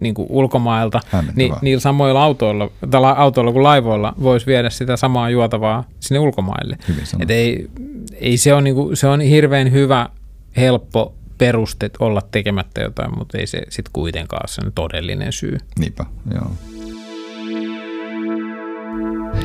[0.00, 1.00] niin kuin ulkomailta,
[1.36, 6.18] niin niillä samoilla autoilla, tai la- autoilla kuin laivoilla voisi viedä sitä samaa juotavaa sinne
[6.18, 6.78] ulkomaille.
[7.20, 7.70] Et ei,
[8.14, 10.08] ei se, on niinku, se on hirveän hyvä,
[10.56, 15.58] helppo peruste olla tekemättä jotain, mutta ei se sitten kuitenkaan ole sen todellinen syy.
[15.78, 16.50] Niinpä, joo.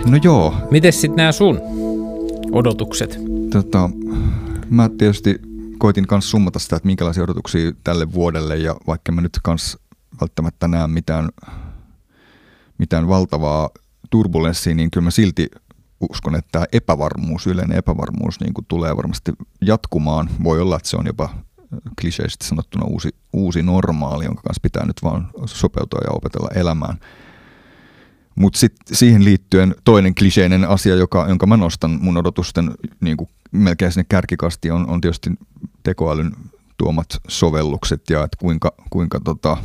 [0.09, 1.61] No joo, Miten sitten nämä sun
[2.51, 3.19] odotukset?
[3.51, 3.89] tota,
[4.69, 5.39] mä tietysti
[5.77, 9.77] koitin kanssa summata sitä, että minkälaisia odotuksia tälle vuodelle ja vaikka mä nyt kans
[10.23, 11.29] välttämättä näe mitään,
[12.77, 13.69] mitään valtavaa
[14.09, 15.47] turbulenssia, niin kyllä mä silti
[16.09, 19.31] uskon, että tämä epävarmuus, yleinen epävarmuus niin kuin tulee varmasti
[19.61, 20.29] jatkumaan.
[20.43, 21.29] Voi olla, että se on jopa
[22.01, 26.97] kliseisesti sanottuna uusi, uusi normaali, jonka kanssa pitää nyt vaan sopeutua ja opetella elämään.
[28.35, 33.29] Mutta sitten siihen liittyen toinen kliseinen asia, joka, jonka mä nostan mun odotusten niin kuin
[33.51, 35.29] melkein sinne kärkikasti, on, on tietysti
[35.83, 36.31] tekoälyn
[36.77, 39.57] tuomat sovellukset ja että kuinka, kuinka, tota,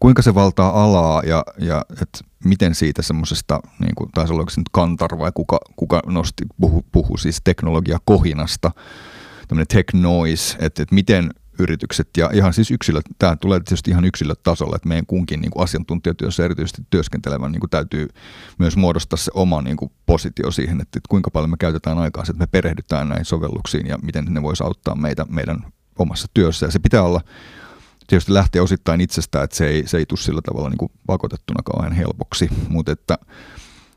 [0.00, 4.68] kuinka se valtaa alaa ja, ja että miten siitä semmoisesta, niin kuin, taisi olla nyt
[4.72, 8.70] Kantar vai kuka, kuka nosti, puhu, puhu siis teknologia kohinasta,
[9.48, 14.04] tämmöinen tech noise, että, että miten, yritykset ja ihan siis yksilö, tämä tulee tietysti ihan
[14.04, 18.08] yksilötasolla, että meidän kunkin niin kuin asiantuntijatyössä erityisesti työskentelevän niin kuin täytyy
[18.58, 22.22] myös muodostaa se oma niin kuin positio siihen, että, että kuinka paljon me käytetään aikaa,
[22.22, 25.66] että me perehdytään näihin sovelluksiin ja miten ne voisi auttaa meitä meidän
[25.98, 26.66] omassa työssä.
[26.66, 27.20] Ja se pitää olla
[28.12, 31.62] tietysti lähteä osittain itsestään, että se ei, se ei tule sillä tavalla niin kuin pakotettuna
[31.64, 33.18] kauhean helpoksi, mutta että,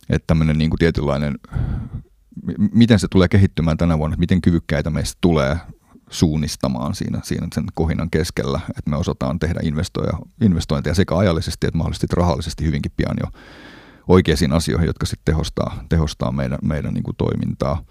[0.09, 1.35] että tämmöinen niin kuin tietynlainen,
[2.71, 5.57] miten se tulee kehittymään tänä vuonna, miten kyvykkäitä meistä tulee
[6.09, 9.59] suunnistamaan siinä, siinä sen kohinan keskellä, että me osataan tehdä
[10.41, 13.31] investointeja sekä ajallisesti että mahdollisesti rahallisesti hyvinkin pian jo
[14.07, 17.81] oikeisiin asioihin, jotka sitten tehostaa, tehostaa meidän, meidän niin kuin toimintaa.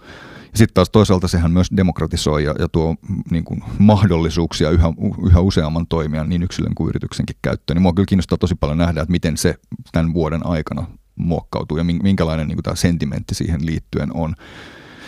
[0.52, 2.96] Ja sitten taas toisaalta sehän myös demokratisoi ja, ja tuo
[3.30, 4.92] niin kuin mahdollisuuksia yhä,
[5.26, 7.74] yhä useamman toimijan niin yksilön kuin yrityksenkin käyttöön.
[7.74, 9.54] Niin mua kyllä kiinnostaa tosi paljon nähdä, että miten se
[9.92, 14.34] tämän vuoden aikana muokkautuu ja minkälainen niin kuin tämä sentimentti siihen liittyen on.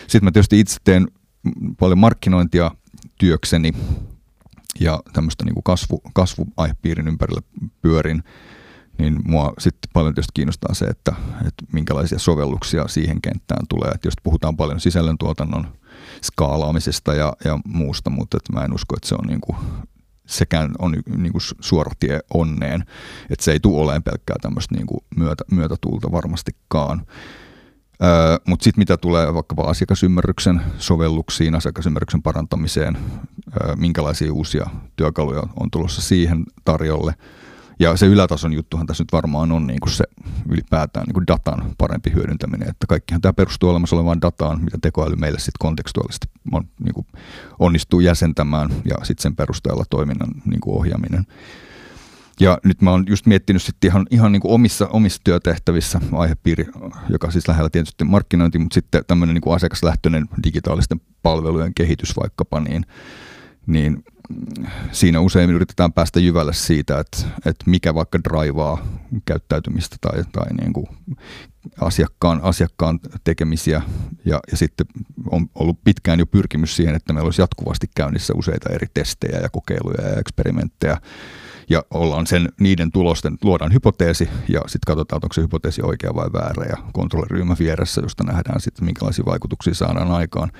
[0.01, 1.09] Sitten mä tietysti itse teen
[1.81, 2.71] paljon markkinointia
[3.19, 3.73] työkseni
[4.81, 7.43] ja tämmöistä niin kuin kasvu, kasvuaihepiirin ympärillä
[7.83, 8.23] pyörin,
[8.99, 13.91] niin mua sitten paljon tietysti kiinnostaa se, että, että minkälaisia sovelluksia siihen kenttään tulee.
[13.91, 15.67] Että jos puhutaan paljon sisällöntuotannon
[16.23, 19.57] skaalaamisesta ja, ja muusta, mutta että mä en usko, että se on niin kuin,
[20.27, 22.85] sekään on niin kuin suora tie onneen,
[23.31, 27.07] että se ei tule olemaan pelkkää tämmöistä niin kuin myötä, myötätuulta varmastikaan.
[28.03, 32.99] Öö, Mutta sitten mitä tulee vaikkapa asiakasymmärryksen sovelluksiin, asiakasymmärryksen parantamiseen,
[33.63, 37.15] öö, minkälaisia uusia työkaluja on tulossa siihen tarjolle.
[37.79, 40.05] Ja se ylätason juttuhan tässä nyt varmaan on niin kuin se
[40.49, 45.17] ylipäätään niin kuin datan parempi hyödyntäminen, että kaikkihan tämä perustuu olemassa olevaan dataan, mitä tekoäly
[45.17, 47.07] meille sitten kontekstuaalisesti on, niin kuin
[47.59, 51.27] onnistuu jäsentämään ja sitten sen perusteella toiminnan niin kuin ohjaaminen.
[52.41, 56.67] Ja nyt mä oon just miettinyt sitten ihan, ihan niin kuin omissa, omissa työtehtävissä aihepiiri,
[57.09, 62.61] joka siis lähellä tietysti markkinointi, mutta sitten tämmöinen niin kuin asiakaslähtöinen digitaalisten palvelujen kehitys vaikkapa,
[62.61, 62.87] niin,
[63.67, 64.05] niin
[64.93, 68.87] siinä usein yritetään päästä jyvälle siitä, että, että mikä vaikka draivaa
[69.25, 70.87] käyttäytymistä tai, tai niin kuin
[71.81, 73.83] asiakkaan, asiakkaan tekemisiä.
[74.25, 74.87] Ja, ja sitten
[75.31, 79.49] on ollut pitkään jo pyrkimys siihen, että meillä olisi jatkuvasti käynnissä useita eri testejä ja
[79.49, 81.01] kokeiluja ja eksperimenttejä
[81.71, 86.33] ja ollaan sen, niiden tulosten, luodaan hypoteesi ja sitten katsotaan, onko se hypoteesi oikea vai
[86.33, 90.53] väärä ja kontrolliryhmä vieressä, josta nähdään sitten, minkälaisia vaikutuksia saadaan aikaan.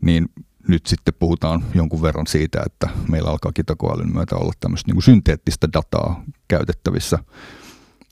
[0.00, 0.28] Niin
[0.68, 5.02] nyt sitten puhutaan jonkun verran siitä, että meillä alkaa kitakoälyn myötä olla tämmöistä niin kuin
[5.02, 7.18] synteettistä dataa käytettävissä.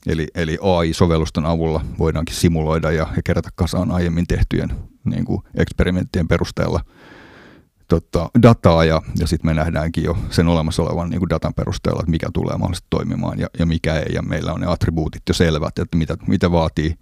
[0.07, 4.69] Eli, eli AI-sovellusten avulla voidaankin simuloida ja, ja kerätä kasaan aiemmin tehtyjen
[5.03, 6.79] niin kuin eksperimenttien perusteella–
[7.87, 11.99] tota, dataa ja, ja sitten me nähdäänkin jo sen olemassa olevan niin kuin datan perusteella,
[11.99, 14.13] että mikä tulee mahdollisesti toimimaan ja, ja mikä ei.
[14.13, 16.95] Ja meillä on ne attribuutit jo selvät, että mitä, mitä vaatii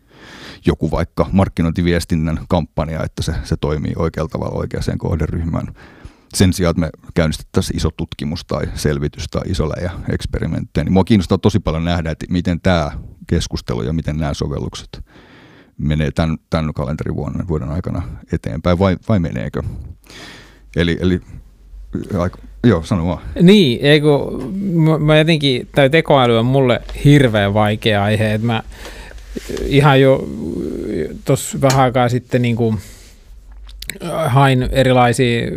[0.66, 5.68] joku vaikka markkinointiviestinnän kampanja, että se, se toimii oikealla tavalla oikeaan kohderyhmään.
[6.34, 11.38] Sen sijaan, että me käynnistettäisiin iso tutkimus tai selvitys tai isoläjä eksperimenttejä, niin mua kiinnostaa
[11.38, 12.92] tosi paljon nähdä, että miten tämä
[13.28, 15.06] keskustelu ja miten nämä sovellukset
[15.78, 18.02] menee tämän, tämän kalenterivuoden vuoden aikana
[18.34, 19.62] eteenpäin vai, vai meneekö.
[20.76, 21.22] Eli, eli
[22.20, 23.22] aika, joo, sano vaan.
[23.42, 24.08] Niin, eikö,
[25.00, 28.64] mä, jotenkin, tai tekoäly on mulle hirveän vaikea aihe, että mä
[29.66, 30.28] ihan jo
[31.26, 32.78] tuossa vähän aikaa sitten niin kuin
[34.26, 35.52] hain erilaisia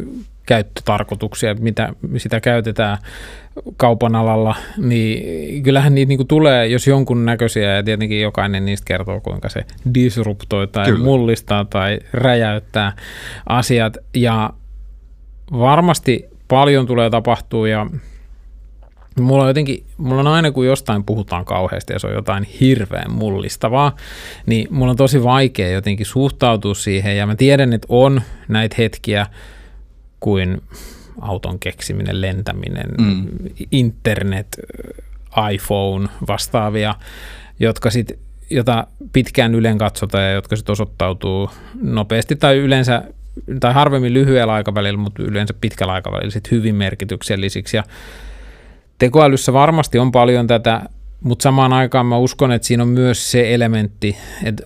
[0.47, 2.99] käyttötarkoituksia, mitä sitä käytetään
[3.77, 9.21] kaupan alalla, niin kyllähän niitä niin tulee, jos jonkun näköisiä, ja tietenkin jokainen niistä kertoo,
[9.21, 11.05] kuinka se disruptoi tai Kyllä.
[11.05, 12.93] mullistaa tai räjäyttää
[13.47, 14.51] asiat, ja
[15.53, 17.87] varmasti paljon tulee tapahtuu ja
[19.21, 23.13] mulla on jotenkin, mulla on aina kun jostain puhutaan kauheasti ja se on jotain hirveän
[23.13, 23.97] mullistavaa,
[24.47, 29.27] niin mulla on tosi vaikea jotenkin suhtautua siihen ja mä tiedän, että on näitä hetkiä
[30.21, 30.63] kuin
[31.21, 33.27] auton keksiminen, lentäminen, mm.
[33.71, 34.57] internet,
[35.53, 36.95] iPhone, vastaavia,
[37.61, 38.19] jotka sit,
[38.51, 41.51] jota pitkään ylen katsotaan ja jotka sitten osoittautuu
[41.83, 43.03] nopeasti tai yleensä
[43.61, 47.77] tai harvemmin lyhyellä aikavälillä, mutta yleensä pitkällä aikavälillä sit hyvin merkityksellisiksi.
[47.77, 47.85] Ja
[49.05, 50.83] tekoälyssä varmasti on paljon tätä,
[51.21, 54.63] mutta samaan aikaan mä uskon, että siinä on myös se elementti, että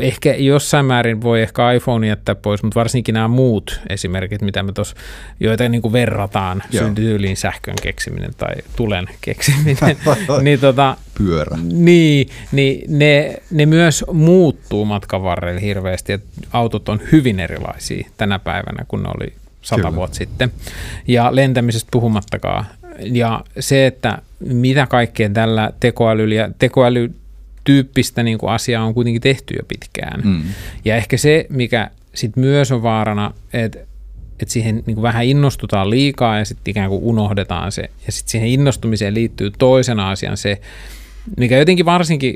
[0.00, 4.72] ehkä jossain määrin voi ehkä iPhone jättää pois, mutta varsinkin nämä muut esimerkit, mitä me
[4.72, 4.96] tuossa,
[5.40, 9.76] joita niin kuin verrataan, syntyyliin sähkön keksiminen tai tulen keksiminen,
[10.42, 11.58] niin tota, Pyörä.
[11.72, 18.38] Niin, niin ne, ne myös muuttuu matkan varrella hirveästi, että autot on hyvin erilaisia tänä
[18.38, 19.94] päivänä kuin ne oli sata Kyllä.
[19.94, 20.52] vuotta sitten.
[21.08, 22.64] Ja lentämisestä puhumattakaan.
[23.02, 27.14] Ja se, että mitä kaikkea tällä tekoälyllä ja tekoäly
[27.64, 30.20] tyyppistä niin kuin asiaa on kuitenkin tehty jo pitkään.
[30.24, 30.42] Mm.
[30.84, 33.78] Ja ehkä se, mikä sitten myös on vaarana, että
[34.42, 37.82] että siihen niin kuin vähän innostutaan liikaa ja sitten ikään kuin unohdetaan se.
[37.82, 40.60] Ja sitten siihen innostumiseen liittyy toisena asian se,
[41.36, 42.34] mikä jotenkin varsinkin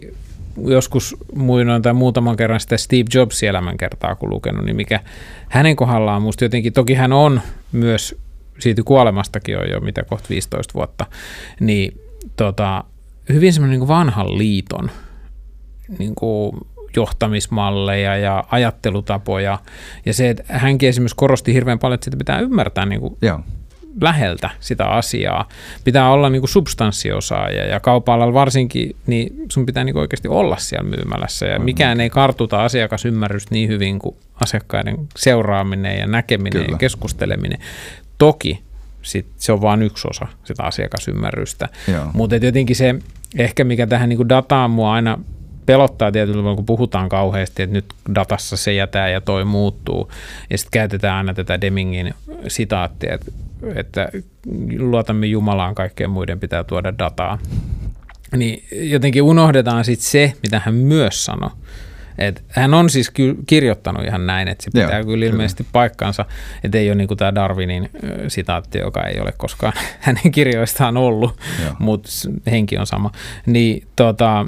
[0.67, 5.01] joskus muinoin tai muutaman kerran sitä Steve Jobsin elämänkertaa kun lukenut, niin mikä
[5.49, 7.41] hänen kohdallaan musta jotenkin, toki hän on
[7.73, 8.17] myös
[8.59, 11.07] siitä kuolemastakin on jo mitä kohta 15 vuotta,
[11.61, 12.01] niin
[12.37, 12.85] tota,
[13.33, 14.91] hyvin semmoinen niin vanhan liiton
[15.99, 16.57] niin kuin
[16.97, 19.59] johtamismalleja ja ajattelutapoja.
[20.07, 23.41] Ja se, että hänkin esimerkiksi korosti hirveän paljon, että sitä pitää ymmärtää niin kuin Joo.
[24.01, 25.49] läheltä sitä asiaa.
[25.85, 30.57] Pitää olla niin kuin substanssiosaaja ja kaupalla varsinkin, niin sun pitää niin kuin oikeasti olla
[30.57, 31.47] siellä myymälässä.
[31.47, 36.65] Ja mikään ei kartuta asiakasymmärrystä niin hyvin kuin asiakkaiden seuraaminen ja näkeminen Kyllä.
[36.65, 36.75] Kyllä.
[36.75, 37.59] ja keskusteleminen.
[38.19, 38.65] Toki
[39.03, 41.69] sit se on vain yksi osa sitä asiakasymmärrystä.
[42.13, 42.95] Mutta jotenkin se
[43.39, 45.19] ehkä mikä tähän niin kuin dataan mua aina
[45.67, 50.11] pelottaa tietyllä tavalla, kun puhutaan kauheasti, että nyt datassa se ja tämä ja toi muuttuu.
[50.51, 52.15] Ja sitten käytetään aina tätä Demingin
[52.49, 53.33] sitaattia, että,
[53.75, 54.09] että
[54.79, 57.39] luotamme Jumalaan, kaikkeen muiden pitää tuoda dataa.
[58.37, 61.51] Niin jotenkin unohdetaan sitten se, mitä hän myös sanoi.
[62.19, 66.25] Et hän on siis ky- kirjoittanut ihan näin, että se Joo, pitää kyllä ilmeisesti paikkansa,
[66.65, 67.91] että ei ole niin tämä Darwinin
[68.29, 71.75] sitaatti, joka ei ole koskaan hänen kirjoistaan ollut, Joo.
[71.79, 72.11] mutta
[72.51, 73.11] henki on sama.
[73.47, 74.47] Niin tota,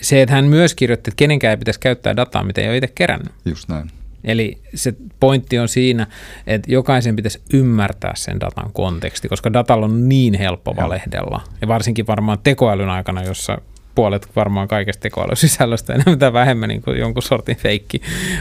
[0.00, 2.92] se, että hän myös kirjoitti, että kenenkään ei pitäisi käyttää dataa, mitä ei ole itse
[2.94, 3.32] kerännyt.
[3.44, 3.90] Just näin.
[4.24, 6.06] Eli se pointti on siinä,
[6.46, 10.84] että jokaisen pitäisi ymmärtää sen datan konteksti, koska datalla on niin helppo Joo.
[10.84, 11.40] valehdella.
[11.60, 13.58] Ja varsinkin varmaan tekoälyn aikana, jossa
[13.96, 18.00] puolet varmaan kaikesta tekoälysisällöstä enemmän tai vähemmän niin kuin jonkun sortin feikki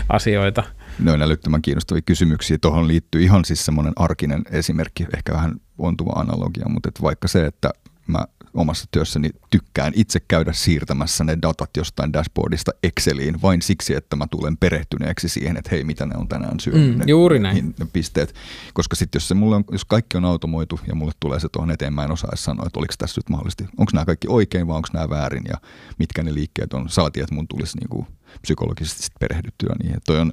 [0.10, 0.63] asioita.
[1.00, 2.58] Ne on älyttömän kiinnostavia kysymyksiä.
[2.62, 7.46] Tuohon liittyy ihan siis semmoinen arkinen esimerkki, ehkä vähän ontuva analogia, mutta et vaikka se,
[7.46, 7.70] että
[8.08, 14.15] mä omassa työssäni tykkään itse käydä siirtämässä ne datat jostain dashboardista Exceliin vain siksi, että
[14.15, 16.91] mä tulen perehtyneeksi siihen, että hei, mitä ne on tänään syönyt.
[16.91, 17.76] Mm, ne, juuri näin.
[17.80, 18.36] Ne pisteet.
[18.74, 21.72] Koska sitten jos, se mulle on, jos kaikki on automoitu ja mulle tulee se tuohon
[21.72, 24.76] eteen, mä en osaa sanoa, että oliko tässä nyt mahdollisesti, onko nämä kaikki oikein vai
[24.76, 25.58] onko nämä väärin ja
[26.00, 26.89] mitkä ne liikkeet on.
[26.89, 28.08] Saatiin, että mun tulisi niinku
[28.41, 30.00] psykologisesti perehdyttyä niihin.
[30.06, 30.32] Toi on,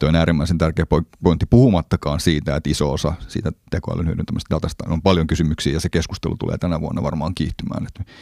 [0.00, 4.84] Tuo on äärimmäisen tärkeä poi- pointti, puhumattakaan siitä, että iso osa siitä tekoälyn hyödyntämästä datasta
[4.88, 8.12] on paljon kysymyksiä ja se keskustelu tulee tänä vuonna varmaan kiihtymään, että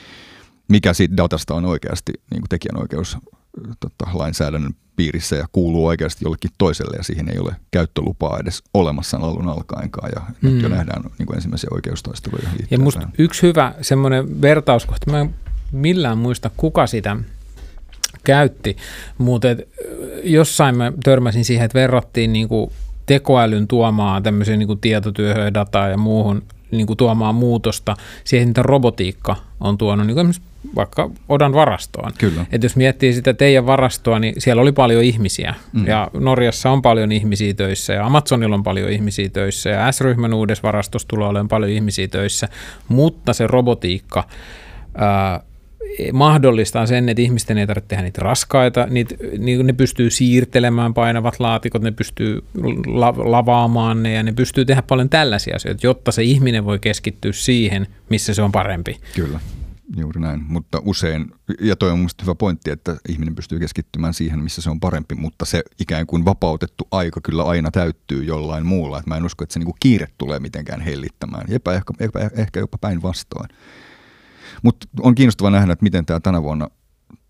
[0.69, 3.19] mikä siitä datasta on oikeasti niin kuin tekijänoikeus
[3.81, 9.17] tota, lainsäädännön piirissä ja kuuluu oikeasti jollekin toiselle ja siihen ei ole käyttölupaa edes olemassa
[9.17, 10.49] alun alkaenkaan ja mm.
[10.51, 13.15] nyt jo nähdään niin kuin ensimmäisiä oikeustaisteluja Ja musta tähän.
[13.19, 15.35] yksi hyvä semmoinen vertauskohta, mä en
[15.73, 17.17] millään muista kuka sitä
[18.25, 18.77] käytti,
[19.19, 19.49] mutta
[20.23, 22.71] jossain mä törmäsin siihen, että verrattiin niin kuin
[23.07, 28.49] tekoälyn tuomaa tämmöiseen niin kuin tietotyöhön ja dataan ja muuhun niin kuin tuomaa muutosta siihen,
[28.49, 30.33] mitä robotiikka on tuonut niin kuin
[30.77, 32.13] vaikka odan varastoon.
[32.19, 32.47] Kyllä.
[32.53, 35.55] Et jos miettii sitä teidän varastoa, niin siellä oli paljon ihmisiä.
[35.73, 35.87] Mm.
[35.87, 40.63] Ja Norjassa on paljon ihmisiä töissä ja Amazonilla on paljon ihmisiä töissä ja S-ryhmän uudessa
[40.63, 42.49] varastossa tulee olemaan paljon ihmisiä töissä.
[42.89, 44.25] Mutta se robotiikka
[44.95, 45.41] ää,
[46.13, 51.41] mahdollistaa sen, että ihmisten ei tarvitse tehdä niitä raskaita, niitä, niin ne pystyy siirtelemään painavat
[51.41, 52.45] laatikot, ne pystyy
[52.87, 57.33] la, lavaamaan ne ja ne pystyy tehdä paljon tällaisia asioita, jotta se ihminen voi keskittyä
[57.33, 59.01] siihen, missä se on parempi.
[59.15, 59.41] Kyllä,
[59.97, 60.43] juuri näin.
[60.49, 61.27] Mutta usein,
[61.61, 65.15] ja toi on minusta hyvä pointti, että ihminen pystyy keskittymään siihen, missä se on parempi,
[65.15, 68.99] mutta se ikään kuin vapautettu aika kyllä aina täyttyy jollain muulla.
[68.99, 72.61] Et mä en usko, että se niinku kiire tulee mitenkään hellittämään, Epä, ehkä, ehkä, ehkä
[72.61, 73.49] jopa päinvastoin.
[74.65, 76.69] Mutta on kiinnostavaa nähdä, että miten tämä tänä vuonna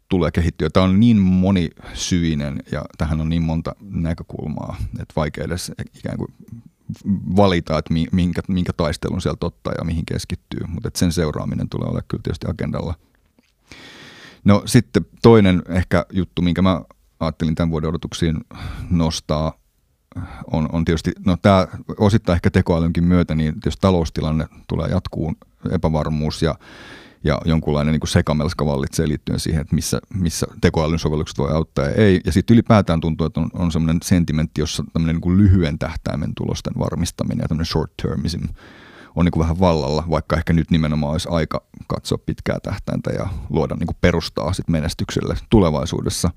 [0.09, 0.71] tulee kehittyä.
[0.71, 6.35] Tämä on niin monisyinen ja tähän on niin monta näkökulmaa, että vaikea edes ikään kuin
[7.37, 11.87] valita, että mi- minkä, minkä taistelun sieltä ottaa ja mihin keskittyy, mutta sen seuraaminen tulee
[11.87, 12.95] olemaan kyllä tietysti agendalla.
[14.45, 16.83] No sitten toinen ehkä juttu, minkä mä
[17.21, 18.41] ajattelin tämän vuoden odotuksiin
[18.91, 19.59] nostaa,
[20.53, 21.67] on, on tietysti, no tämä
[21.99, 25.37] osittain ehkä tekoälynkin myötä, niin tietysti taloustilanne tulee jatkuun
[25.71, 26.55] epävarmuus ja,
[27.25, 31.85] ja jonkunlainen niin kuin sekamelska vallitsee liittyen siihen, että missä, missä tekoälyn sovellukset voi auttaa
[31.85, 32.21] ja ei.
[32.25, 36.35] Ja sitten ylipäätään tuntuu, että on, on sellainen sentimentti, jossa tämmöinen niin kuin lyhyen tähtäimen
[36.35, 38.41] tulosten varmistaminen ja tämmöinen short termism
[39.17, 43.27] on niin kuin vähän vallalla, vaikka ehkä nyt nimenomaan olisi aika katsoa pitkää tähtäintä ja
[43.51, 46.31] luoda niin kuin perustaa sit menestykselle tulevaisuudessa,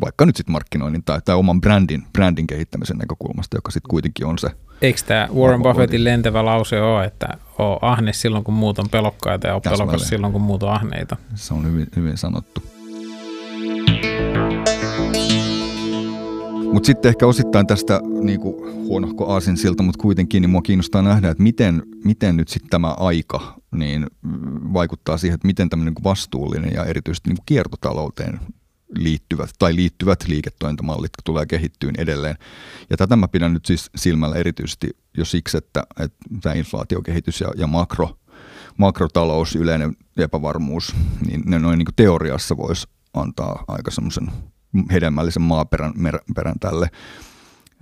[0.00, 4.38] vaikka nyt sitten markkinoinnin tai, tai oman brändin, brändin kehittämisen näkökulmasta, joka sitten kuitenkin on
[4.38, 4.50] se.
[4.82, 7.28] Eikö tämä Warren Buffettin lentävä lause ole, että
[7.58, 9.88] oo ahne silloin, kun muut on pelokkaita ja oo Täsmälleen.
[9.88, 11.16] pelokas silloin, kun muut on ahneita?
[11.34, 12.62] Se on hyvin, hyvin sanottu.
[16.72, 21.30] Mutta sitten ehkä osittain tästä niin kuin huonohko aasinsilta, mutta kuitenkin niin mua kiinnostaa nähdä,
[21.30, 26.02] että miten, miten nyt sitten tämä aika niin mm, vaikuttaa siihen, että miten tämmöinen niin
[26.02, 28.40] kuin vastuullinen ja erityisesti niin kuin kiertotalouteen
[28.94, 32.36] liittyvät tai liittyvät liiketoimintamallit tulee kehittyyn edelleen.
[32.90, 37.48] Ja tätä mä pidän nyt siis silmällä erityisesti jo siksi, että, että tämä inflaatiokehitys ja,
[37.56, 38.18] ja makro,
[38.76, 40.94] makrotalous, yleinen epävarmuus,
[41.26, 44.32] niin ne noin niin kuin teoriassa voisi antaa aika semmoisen
[44.92, 45.92] hedelmällisen maaperän
[46.34, 46.90] perän tälle.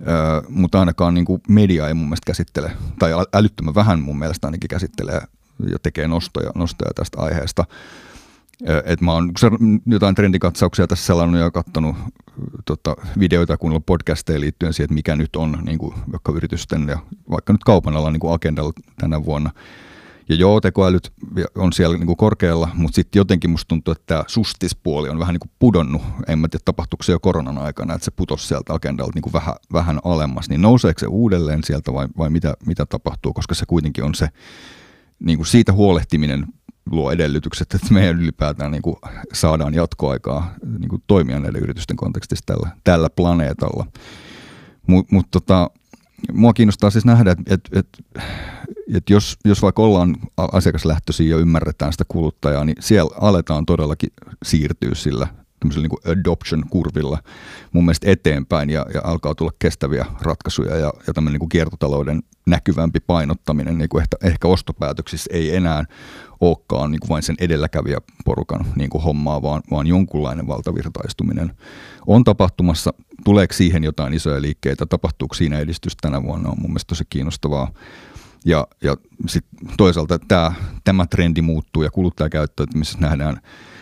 [0.07, 4.47] Öö, mutta ainakaan niin kuin media ei mun mielestä käsittele, tai älyttömän vähän mun mielestä
[4.47, 5.21] ainakin käsittelee
[5.71, 7.65] ja tekee nostoja, nostoja tästä aiheesta.
[8.85, 9.31] Et mä oon
[9.85, 11.95] jotain trendikatsauksia tässä selannut ja katsonut
[12.65, 16.97] tota, videoita ja podcasteja liittyen siihen, että mikä nyt on niin kuin, vaikka yritysten ja
[17.29, 19.51] vaikka nyt kaupan alalla niin agendalla tänä vuonna.
[20.29, 21.13] Ja joo, tekoälyt
[21.55, 25.33] on siellä niin kuin korkealla, mutta sitten jotenkin musta tuntuu, että tämä sustispuoli on vähän
[25.33, 26.01] niin kuin pudonnut.
[26.27, 29.33] En mä tiedä, tapahtuuko se jo koronan aikana, että se putosi sieltä agendalta niin kuin
[29.33, 30.49] vähän, vähän alemmas.
[30.49, 34.29] Niin nouseeko se uudelleen sieltä vai, vai mitä, mitä tapahtuu, koska se kuitenkin on se
[35.19, 36.45] niin kuin siitä huolehtiminen
[36.91, 38.95] luo edellytykset, että meidän ylipäätään niin kuin
[39.33, 43.85] saadaan jatkoaikaa niin kuin toimia näiden yritysten kontekstissa tällä, tällä planeetalla.
[44.87, 45.69] Mutta mut tota,
[46.33, 47.87] mua kiinnostaa siis nähdä, että et, et,
[48.93, 54.09] et jos, jos vaikka ollaan asiakaslähtöisiä ja ymmärretään sitä kuluttajaa, niin siellä aletaan todellakin
[54.45, 55.27] siirtyä sillä
[55.61, 57.17] tämmöisellä niin adoption-kurvilla
[57.71, 62.99] mun mielestä eteenpäin ja, ja alkaa tulla kestäviä ratkaisuja ja, ja tämmöinen niin kiertotalouden näkyvämpi
[62.99, 65.85] painottaminen niin kuin ehkä, ehkä ostopäätöksissä ei enää
[66.39, 71.53] olekaan niin kuin vain sen edelläkävijä porukan niin kuin hommaa, vaan, vaan jonkunlainen valtavirtaistuminen
[72.07, 72.93] on tapahtumassa.
[73.23, 77.71] Tuleeko siihen jotain isoja liikkeitä, tapahtuuko siinä edistys tänä vuonna, on mun mielestä tosi kiinnostavaa.
[78.45, 78.97] Ja, ja
[79.27, 79.45] sit
[79.77, 80.53] toisaalta tämä,
[80.83, 83.41] tämä trendi muuttuu ja kuluttajakäyttäytymisessä nähdään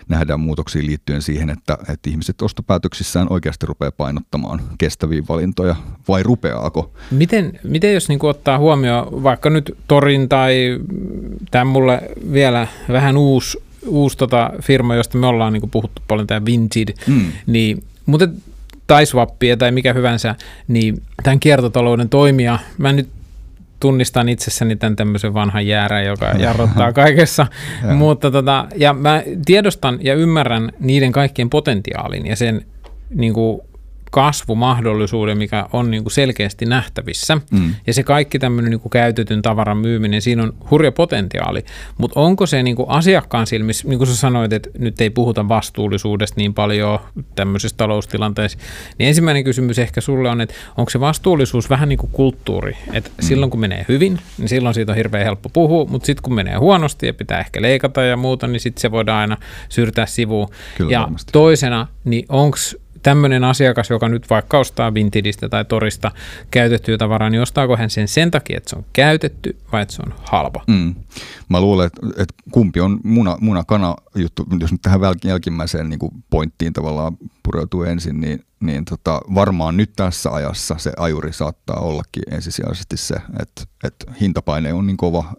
[0.10, 5.76] nähdään muutoksia liittyen siihen, että, että ihmiset ostopäätöksissään oikeasti rupeaa painottamaan kestäviä valintoja,
[6.08, 6.92] vai rupeaako?
[7.12, 10.80] Miten, miten jos niin ottaa huomioon vaikka nyt Torin tai
[11.52, 12.02] tämä mulle
[12.32, 17.32] vielä vähän uusi, uusi tota firma, josta me ollaan niin puhuttu paljon, tämä Vinted, mm.
[17.48, 18.28] niin, mutta
[18.88, 20.36] tai swappia tai mikä hyvänsä,
[20.68, 23.10] niin tämän kiertotalouden toimija, mä nyt
[23.80, 27.48] tunnistan itsessäni tämän tämmöisen vanhan jäärän, joka jarruttaa kaikessa.
[27.96, 32.66] Mutta tota, ja mä tiedostan ja ymmärrän niiden kaikkien potentiaalin ja sen
[33.10, 33.62] niin kuin,
[34.10, 37.38] kasvumahdollisuuden, mikä on niin kuin selkeästi nähtävissä.
[37.52, 37.76] Mm.
[37.88, 41.66] Ja se kaikki tämmöinen niin kuin käytetyn tavaran myyminen, siinä on hurja potentiaali.
[41.98, 45.48] Mutta onko se niin kuin asiakkaan silmissä, niin kuin sä sanoit, että nyt ei puhuta
[45.48, 47.00] vastuullisuudesta niin paljon
[47.36, 48.58] tämmöisessä taloustilanteessa,
[48.98, 53.10] niin ensimmäinen kysymys ehkä sulle on, että onko se vastuullisuus vähän niin kuin kulttuuri, että
[53.10, 53.26] mm.
[53.26, 56.56] silloin kun menee hyvin, niin silloin siitä on hirveän helppo puhua, mutta sitten kun menee
[56.56, 59.38] huonosti ja pitää ehkä leikata ja muuta, niin sitten se voidaan aina
[59.70, 60.48] syrtää sivuun.
[60.78, 61.32] Kyllä ja varmasti.
[61.32, 62.58] toisena, niin onko
[63.04, 66.12] tämmöinen asiakas, joka nyt vaikka ostaa Vintidistä tai Torista
[66.52, 70.02] käytettyä tavaraa, niin ostaako hän sen sen takia, että se on käytetty vai että se
[70.06, 70.64] on halpa?
[70.68, 70.96] Mm.
[71.50, 76.12] Mä luulen, että, että kumpi on muna, muna-kana juttu, jos nyt tähän jälkimmäiseen niin kuin
[76.30, 82.24] pointtiin tavallaan pureutuu ensin, niin, niin tota, varmaan nyt tässä ajassa se ajuri saattaa ollakin
[82.32, 85.34] ensisijaisesti se, että, että hintapaine on niin kova äh,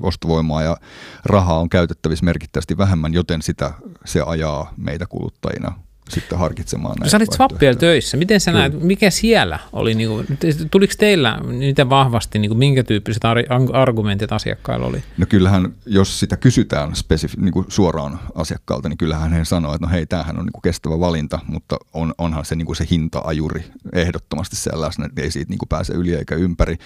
[0.00, 0.76] ostovoimaa ja
[1.24, 3.72] rahaa on käytettävissä merkittävästi vähemmän, joten sitä
[4.04, 5.72] se ajaa meitä kuluttajina
[6.10, 8.16] sitten harkitsemaan näitä Sä olit Swappiel töissä.
[8.16, 9.94] Miten sä näet, mikä siellä oli?
[9.94, 10.26] Niin kuin,
[10.70, 13.22] tuliko teillä niitä vahvasti, niin kuin, minkä tyyppiset
[13.72, 15.02] argumentit asiakkailla oli?
[15.18, 19.86] No kyllähän, jos sitä kysytään spesifi- niin kuin suoraan asiakkaalta, niin kyllähän he sanoo, että
[19.86, 22.86] no hei, tämähän on niin kuin kestävä valinta, mutta on, onhan se, niin kuin se
[22.90, 26.76] hinta-ajuri ehdottomasti sellainen, että ei siitä niin kuin pääse yli eikä ympäri.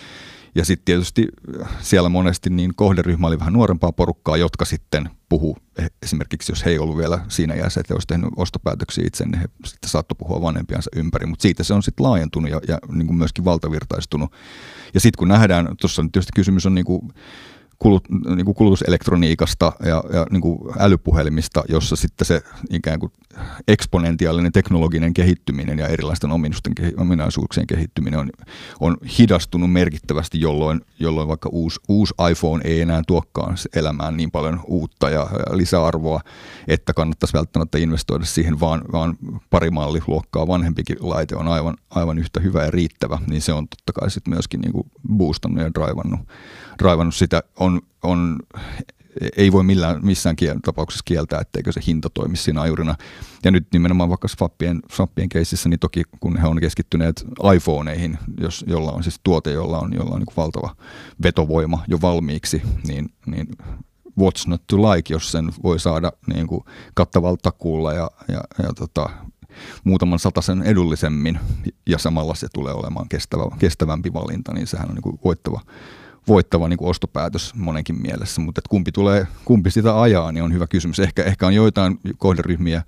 [0.54, 1.28] Ja sitten tietysti
[1.80, 6.70] siellä monesti niin kohderyhmä oli vähän nuorempaa porukkaa, jotka sitten puhu e, esimerkiksi jos he
[6.70, 10.16] ei ollut vielä siinä iässä, että he olisivat tehnyt ostopäätöksiä itse, niin he sitten saattoi
[10.18, 14.32] puhua vanhempiansa ympäri, mutta siitä se on sitten laajentunut ja, ja niin kuin myöskin valtavirtaistunut.
[14.94, 17.12] Ja sitten kun nähdään, tuossa tietysti kysymys on niin kuin
[17.82, 18.04] kulut,
[18.36, 23.12] niin kuin kulutuselektroniikasta ja, ja niin kuin älypuhelimista, jossa sitten se ikään kuin
[23.68, 26.30] eksponentiaalinen teknologinen kehittyminen ja erilaisten
[26.96, 28.30] ominaisuuksien kehittyminen on,
[28.80, 34.60] on hidastunut merkittävästi, jolloin, jolloin vaikka uusi, uusi iPhone ei enää tuokkaan elämään niin paljon
[34.66, 36.20] uutta ja, ja lisäarvoa,
[36.68, 39.16] että kannattaisi välttämättä investoida siihen, vaan, vaan
[39.50, 44.00] pari malliluokkaa vanhempikin laite on aivan, aivan yhtä hyvä ja riittävä, niin se on totta
[44.00, 46.20] kai sitten myöskin niin kuin boostannut ja draivannut,
[46.82, 47.42] draivannut sitä.
[47.56, 48.38] On, on
[49.36, 52.94] ei voi millään, missään tapauksessa kieltää, etteikö se hinta toimi siinä ajurina.
[53.44, 57.24] Ja nyt nimenomaan vaikka Swappien, Swappien keississä, niin toki kun he on keskittyneet
[57.56, 60.76] iPhoneihin, jos, jolla on siis tuote, jolla on, jolla on niin valtava
[61.22, 63.46] vetovoima jo valmiiksi, niin, niin
[64.20, 66.64] what's not to like, jos sen voi saada niin kuin
[66.94, 69.10] kattavalla takuulla ja, ja, ja tota,
[69.84, 71.38] muutaman sen edullisemmin
[71.86, 75.60] ja samalla se tulee olemaan kestävä, kestävämpi valinta, niin sehän on niin kuin voittava,
[76.28, 80.52] voittava niin kuin ostopäätös monenkin mielessä, mutta että kumpi, tulee, kumpi sitä ajaa, niin on
[80.52, 80.98] hyvä kysymys.
[80.98, 82.82] Ehkä, ehkä on joitain kohderyhmiä,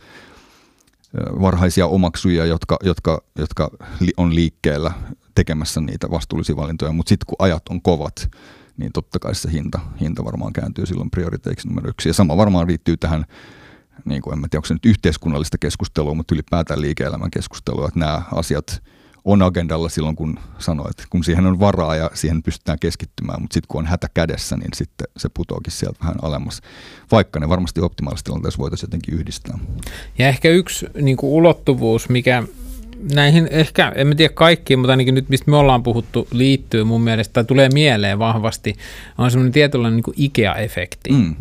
[1.40, 3.70] varhaisia omaksuja, jotka, jotka, jotka
[4.16, 4.92] on liikkeellä
[5.34, 8.30] tekemässä niitä vastuullisia valintoja, mutta sitten kun ajat on kovat,
[8.76, 12.08] niin totta kai se hinta, hinta varmaan kääntyy silloin prioriteiksi numero yksi.
[12.08, 13.24] Ja sama varmaan liittyy tähän,
[14.04, 18.22] niin kuin en tiedä, onko se nyt yhteiskunnallista keskustelua, mutta ylipäätään liike-elämän keskustelua, että nämä
[18.32, 18.82] asiat
[19.24, 23.54] on agendalla silloin, kun sanoo, että kun siihen on varaa ja siihen pystytään keskittymään, mutta
[23.54, 26.60] sitten kun on hätä kädessä, niin sitten se putoakin sieltä vähän alemmas,
[27.12, 29.58] vaikka ne varmasti optimaalisessa tilanteessa voitaisiin jotenkin yhdistää.
[30.18, 32.42] Ja ehkä yksi niin kuin ulottuvuus, mikä
[33.12, 37.32] näihin ehkä, en tiedä kaikkiin, mutta ainakin nyt mistä me ollaan puhuttu liittyy mun mielestä,
[37.32, 38.76] tai tulee mieleen vahvasti,
[39.18, 41.12] on semmoinen tietynlainen niin IKEA-efekti.
[41.12, 41.34] Mm.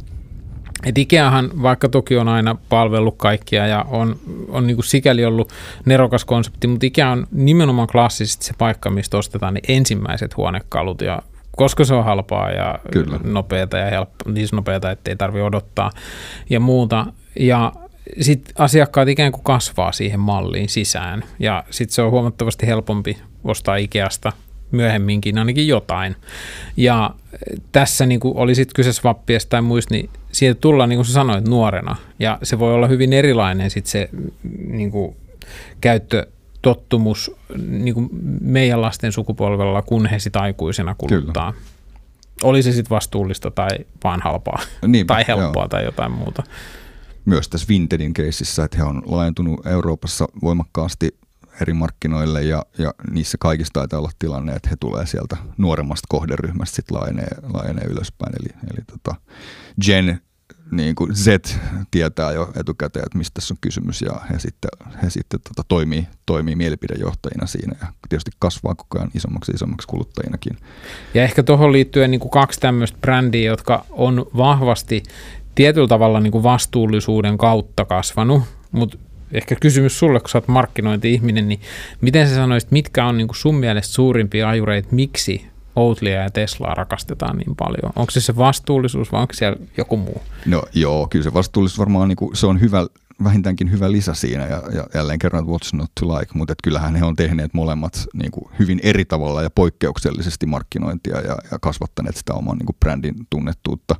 [0.85, 4.15] Et Ikeahan, vaikka toki on aina palvellut kaikkia ja on,
[4.47, 5.51] on niin kuin sikäli ollut
[5.85, 11.21] nerokas konsepti, mutta Ikea on nimenomaan klassisesti se paikka, mistä ostetaan ne ensimmäiset huonekalut ja
[11.57, 13.19] koska se on halpaa ja Kyllä.
[13.23, 15.91] nopeata ja helppo, niin nopeata, ettei tarvitse odottaa
[16.49, 17.05] ja muuta.
[17.39, 17.71] Ja
[18.21, 23.75] sitten asiakkaat ikään kuin kasvaa siihen malliin sisään ja sitten se on huomattavasti helpompi ostaa
[23.75, 24.31] Ikeasta
[24.73, 26.15] myöhemminkin ainakin jotain.
[26.77, 27.15] Ja
[27.71, 31.13] tässä niin kuin oli sitten kyseessä vappiesta tai muista, niin siitä tullaan, niin kuin sä
[31.13, 31.95] sanoit, nuorena.
[32.19, 34.09] Ja se voi olla hyvin erilainen sitten se
[34.67, 35.15] niin kuin
[35.81, 37.31] käyttötottumus
[37.67, 38.09] niin kuin
[38.41, 41.51] meidän lasten sukupolvella, kun he sitten aikuisena kuluttaa.
[41.51, 41.65] Kyllä.
[42.43, 43.69] Oli se sitten vastuullista tai
[44.03, 45.67] vaan halpaa Niinpä, tai helppoa joo.
[45.67, 46.43] tai jotain muuta.
[47.25, 51.15] Myös tässä Vintedin keississä, että he on laajentunut Euroopassa voimakkaasti
[51.61, 56.75] eri markkinoille ja, ja niissä kaikista taitaa olla tilanne, että he tulee sieltä nuoremmasta kohderyhmästä
[56.75, 58.33] sitten laajenee, laajenee ylöspäin.
[58.39, 59.15] Eli, eli tota,
[59.85, 60.21] Gen
[60.71, 61.27] niin kuin Z
[61.91, 64.71] tietää jo etukäteen, että mistä tässä on kysymys ja he sitten,
[65.03, 70.57] he sitten tota, toimii, toimii mielipidejohtajina siinä ja tietysti kasvaa koko ajan isommaksi isommaksi kuluttajinakin.
[71.13, 75.03] Ja ehkä tuohon liittyen niin kuin kaksi tämmöistä brändiä, jotka on vahvasti
[75.55, 78.97] tietyllä tavalla niin kuin vastuullisuuden kautta kasvanut, mutta
[79.33, 81.61] ehkä kysymys sulle, kun sä oot markkinointi-ihminen, niin
[82.01, 87.37] miten sä sanoisit, mitkä on niin sun mielestä suurimpia ajureita, miksi Outlia ja Teslaa rakastetaan
[87.37, 87.93] niin paljon?
[87.95, 90.21] Onko se se vastuullisuus vai onko siellä joku muu?
[90.45, 92.87] No joo, kyllä se vastuullisuus varmaan niin kuin, se on hyvä,
[93.23, 97.05] vähintäänkin hyvä lisä siinä ja, ja jälleen kerran what's not to like, mutta kyllähän he
[97.05, 102.33] on tehneet molemmat niin kuin hyvin eri tavalla ja poikkeuksellisesti markkinointia ja, ja kasvattaneet sitä
[102.33, 103.95] oman niin kuin brändin tunnettuutta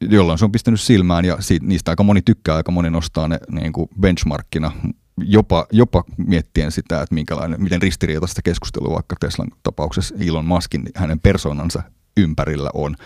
[0.00, 3.38] jolloin se on pistänyt silmään ja siitä, niistä aika moni tykkää, aika moni nostaa ne
[3.50, 4.72] niin kuin benchmarkkina,
[5.18, 11.20] jopa, jopa miettien sitä, että minkälainen, miten ristiriitaista keskustelua vaikka Teslan tapauksessa Elon Muskin, hänen
[11.20, 11.82] persoonansa
[12.16, 12.96] ympärillä on.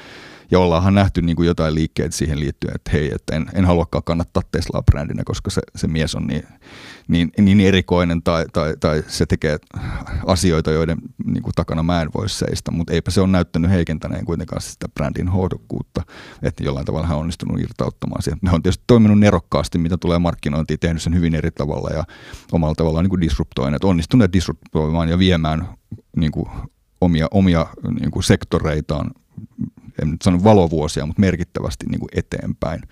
[0.50, 4.04] Ja ollaanhan nähty niin kuin jotain liikkeitä siihen liittyen, että hei, että en, en haluakaan
[4.04, 6.42] kannattaa Teslaa brändinä, koska se, se mies on niin,
[7.08, 9.58] niin, niin erikoinen tai, tai, tai se tekee
[10.26, 14.24] asioita, joiden niin kuin takana mä en voi seistä, mutta eipä se ole näyttänyt heikentäneen
[14.24, 16.02] kuitenkaan sitä brändin hohdokkuutta,
[16.42, 18.38] että jollain tavalla hän on onnistunut irtauttamaan siihen.
[18.42, 22.04] Ne on tietysti toiminut nerokkaasti, mitä tulee markkinointiin, tehnyt sen hyvin eri tavalla ja
[22.52, 25.68] omalla tavallaan niin kuin disruptoineet, onnistuneet disruptoimaan ja viemään
[26.16, 26.48] niin kuin
[27.00, 27.66] omia, omia
[28.00, 29.10] niin kuin sektoreitaan
[30.02, 32.82] en nyt sano valovuosia, mutta merkittävästi niin kuin eteenpäin.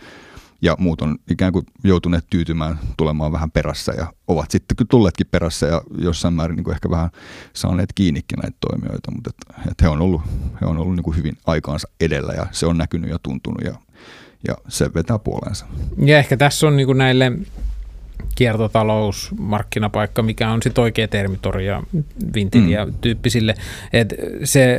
[0.62, 5.26] Ja muut on ikään kuin joutuneet tyytymään tulemaan vähän perässä ja ovat sitten kyllä tulleetkin
[5.30, 7.10] perässä ja jossain määrin niin kuin ehkä vähän
[7.52, 10.22] saaneet kiinnikin näitä toimijoita, mutta et, et he on ollut,
[10.60, 13.74] he on ollut niin kuin hyvin aikaansa edellä ja se on näkynyt ja tuntunut ja,
[14.48, 15.66] ja se vetää puoleensa.
[15.98, 17.32] Ja ehkä tässä on niin kuin näille
[18.34, 21.82] kiertotalous, markkinapaikka, mikä on sitten oikea termi ja
[22.82, 22.94] mm.
[23.00, 23.54] tyyppisille.
[23.92, 24.14] Et
[24.44, 24.78] se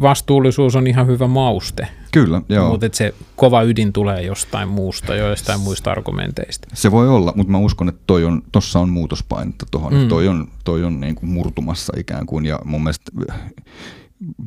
[0.00, 1.88] vastuullisuus on ihan hyvä mauste.
[2.12, 2.68] Kyllä, joo.
[2.68, 6.68] Mutta se kova ydin tulee jostain muusta, joistain muista argumenteista.
[6.74, 9.94] Se voi olla, mutta mä uskon, että toi on, tossa on muutospainetta tuohon.
[9.94, 10.08] Mm.
[10.08, 13.12] Toi on, toi on niin kuin murtumassa ikään kuin, ja mun mielestä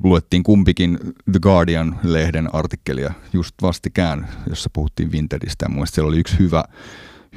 [0.03, 0.99] luettiin kumpikin
[1.31, 5.65] The Guardian-lehden artikkelia just vastikään, jossa puhuttiin Vinteristä.
[5.65, 6.63] Ja mun siellä oli yksi hyvä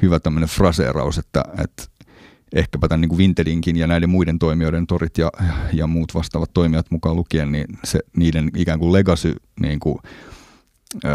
[0.01, 1.83] hyvä tämmöinen fraseeraus, että, että
[2.53, 5.31] ehkäpä tämän niin kuin Vintedinkin ja näiden muiden toimijoiden torit ja,
[5.73, 9.97] ja muut vastaavat toimijat mukaan lukien, niin se, niiden ikään kuin legacy niin kuin,
[11.05, 11.09] ö,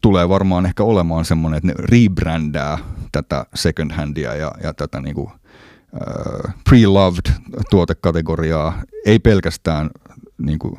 [0.00, 2.78] tulee varmaan ehkä olemaan semmoinen, että ne rebrändää
[3.12, 5.30] tätä second handia ja, ja tätä niin kuin,
[5.94, 7.32] ö, pre-loved
[7.70, 9.90] tuotekategoriaa, ei pelkästään
[10.38, 10.76] niin kuin,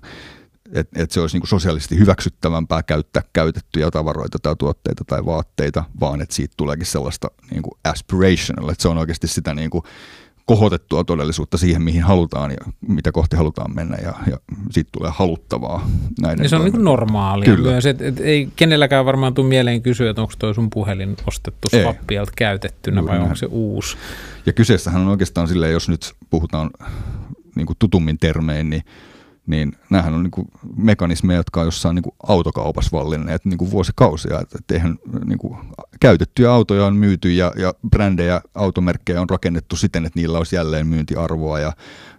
[0.76, 6.22] että et se olisi niinku sosiaalisesti hyväksyttävämpää käyttää käytettyjä tavaroita tai tuotteita tai vaatteita, vaan
[6.22, 9.84] että siitä tuleekin sellaista niinku aspirational, että se on oikeasti sitä niinku
[10.46, 12.58] kohotettua todellisuutta siihen, mihin halutaan ja
[12.88, 14.38] mitä kohti halutaan mennä ja, ja
[14.72, 15.90] siitä tulee haluttavaa.
[16.22, 17.72] Näiden ja se on niin normaalia Kyllä.
[17.72, 21.68] myös, että et ei kenelläkään varmaan tule mieleen kysyä, että onko toi sun puhelin ostettu
[21.70, 23.24] swappialta käytettynä Juuri vai näin.
[23.24, 23.98] onko se uusi.
[24.46, 26.70] Ja kyseessähän on oikeastaan silleen, jos nyt puhutaan
[27.56, 28.84] niin kuin tutummin termein, niin
[29.48, 33.72] niin näähän on niin kuin mekanismeja, jotka on jossain niin kuin autokaupassa vallinneet niin kuin
[33.72, 34.40] vuosikausia.
[34.40, 35.58] Että et eihän, niin kuin,
[36.00, 40.88] käytettyjä autoja on myyty ja, ja brändejä, automerkkejä on rakennettu siten, että niillä olisi jälleen
[40.88, 41.74] myyntiarvoa ja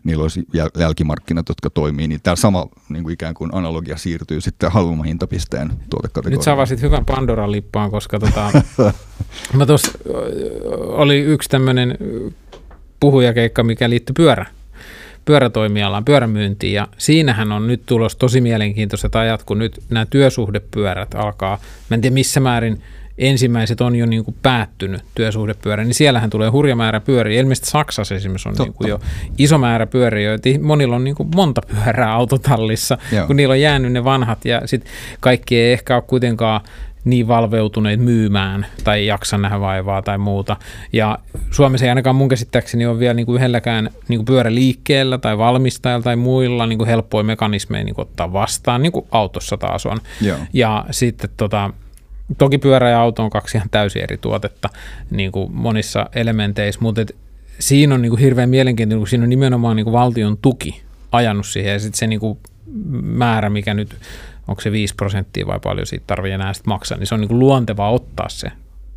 [0.04, 2.08] niillä olisi jäl- jälkimarkkinat, jotka toimii.
[2.08, 6.38] Niin tämä sama niin kuin ikään kuin analogia siirtyy sitten halvemman hintapisteen tuotekategoriaan.
[6.38, 8.52] Nyt sä avasit hyvän Pandoran lippaan, koska tota,
[9.58, 9.92] mä tuossa
[10.86, 11.98] oli yksi tämmöinen
[13.00, 14.46] puhujakeikka, mikä liittyy pyörä
[15.26, 21.58] pyörätoimialaan, pyörämyyntiin, ja siinähän on nyt tulos tosi mielenkiintoiset ajat, kun nyt nämä työsuhdepyörät alkaa,
[21.90, 22.82] mä en tiedä missä määrin
[23.18, 27.40] ensimmäiset on jo niin kuin päättynyt työsuhdepyörä, niin siellähän tulee hurja määrä pyöriä.
[27.40, 29.00] Ilmeisesti Saksassa esimerkiksi on niin kuin jo
[29.38, 33.26] iso määrä pyöriä, joita monilla on niin kuin monta pyörää autotallissa, Joo.
[33.26, 36.60] kun niillä on jäänyt ne vanhat, ja sitten kaikki ei ehkä ole kuitenkaan
[37.06, 40.56] niin valveutuneet myymään tai jaksa nähdä vaivaa tai muuta.
[40.92, 41.18] Ja
[41.50, 46.02] Suomessa ei ainakaan mun käsittääkseni ole vielä niin kuin yhdelläkään niin kuin pyöräliikkeellä tai valmistajalla
[46.02, 49.98] tai muilla niin kuin helppoja mekanismeja niin kuin ottaa vastaan, niin kuin autossa taas on.
[50.20, 50.38] Joo.
[50.52, 51.70] Ja sitten tota,
[52.38, 54.68] toki pyörä ja auto on kaksi ihan täysin eri tuotetta
[55.10, 57.16] niin kuin monissa elementeissä, mutta et
[57.58, 60.82] siinä on niin kuin hirveän mielenkiintoinen, kun siinä on nimenomaan niin kuin valtion tuki
[61.12, 62.38] ajanut siihen ja sitten se niin kuin
[63.02, 63.96] määrä, mikä nyt
[64.48, 67.28] onko se 5 prosenttia vai paljon siitä tarvii enää sitten maksaa, niin se on niin
[67.28, 68.48] kuin luontevaa ottaa se.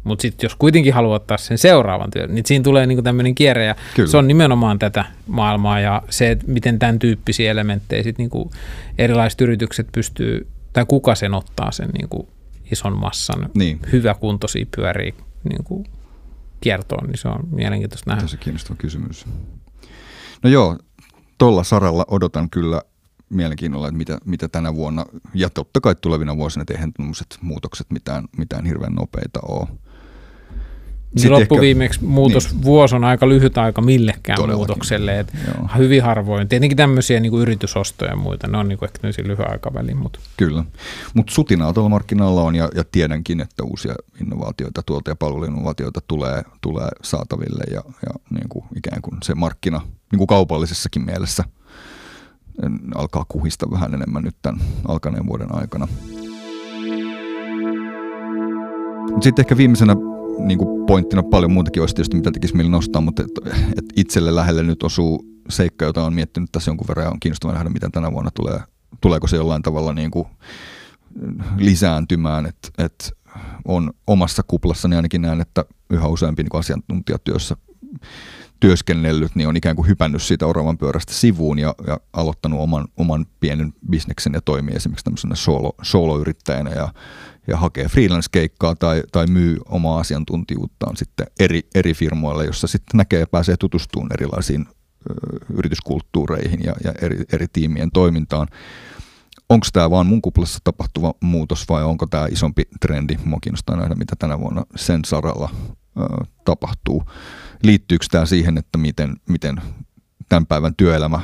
[0.03, 3.65] Mutta sitten jos kuitenkin haluaa ottaa sen seuraavan työn, niin siinä tulee niinku tämmöinen kierre
[3.65, 4.09] ja Kyllä.
[4.09, 8.51] se on nimenomaan tätä maailmaa ja se, että miten tämän tyyppisiä elementtejä sit niinku
[8.97, 12.29] erilaiset yritykset pystyy, tai kuka sen ottaa sen niinku
[12.71, 13.79] ison massan niin.
[13.91, 15.13] hyväkuntoisia pyöriä
[15.49, 15.85] niinku
[16.61, 18.21] kiertoon, niin se on mielenkiintoista nähdä.
[18.21, 19.25] Tässä kiinnostava kysymys.
[20.43, 20.77] No joo,
[21.37, 22.81] tuolla saralla odotan kyllä
[23.29, 26.91] mielenkiinnolla, että mitä, mitä tänä vuonna ja totta kai tulevina vuosina eihän
[27.41, 29.67] muutokset mitään, mitään hirveän nopeita ole.
[31.15, 32.63] Niin loppuviimeksi muutos niin.
[32.63, 34.67] vuosi on aika lyhyt aika millekään Todellakin.
[34.67, 35.19] muutokselle.
[35.19, 35.33] Et
[35.77, 36.47] hyvin harvoin.
[36.47, 39.97] Tietenkin tämmöisiä niin kuin yritysostoja ja muita, ne on niin kuin ehkä lyhyen aikavälin.
[39.97, 40.19] Mutta.
[40.37, 40.63] Kyllä,
[41.13, 46.43] mutta sutinaa tuolla markkinoilla on ja, ja tiedänkin, että uusia innovaatioita, tuolta ja palveluinnovaatioita tulee,
[46.61, 51.43] tulee saataville ja, ja niin kuin ikään kuin se markkina niin kuin kaupallisessakin mielessä–
[52.95, 55.87] alkaa kuhista vähän enemmän nyt tämän alkaneen vuoden aikana.
[59.21, 59.95] Sitten ehkä viimeisenä
[60.39, 64.35] niin kuin pointtina paljon muutakin olisi tietysti, mitä tekisi mieli nostaa, mutta et, et itselle
[64.35, 67.91] lähelle nyt osuu seikka, jota on miettinyt tässä jonkun verran ja on kiinnostava nähdä, miten
[67.91, 68.59] tänä vuonna tulee,
[69.01, 70.27] tuleeko se jollain tavalla niin kuin
[71.57, 73.13] lisääntymään, että et
[73.65, 77.55] on omassa kuplassani ainakin näen, että yhä useampi niin asiantuntijatyössä
[78.59, 83.25] työskennellyt, niin on ikään kuin hypännyt siitä oravan pyörästä sivuun ja, ja aloittanut oman, oman
[83.39, 86.93] pienen bisneksen ja toimii esimerkiksi tämmöisenä solo, solo-yrittäjänä ja,
[87.47, 93.19] ja hakee freelance-keikkaa tai, tai myy omaa asiantuntijuuttaan sitten eri, eri firmoille, jossa sitten näkee
[93.19, 94.65] ja pääsee tutustumaan erilaisiin
[95.09, 95.13] ö,
[95.53, 98.47] yrityskulttuureihin ja, ja eri, eri tiimien toimintaan.
[99.49, 103.17] Onko tämä vaan mun kuplassa tapahtuva muutos vai onko tämä isompi trendi?
[103.25, 105.49] Mua kiinnostaa nähdä, mitä tänä vuonna sen saralla
[105.99, 107.03] ö, tapahtuu
[107.63, 109.61] liittyykö tämä siihen, että miten, miten
[110.29, 111.21] tämän päivän työelämä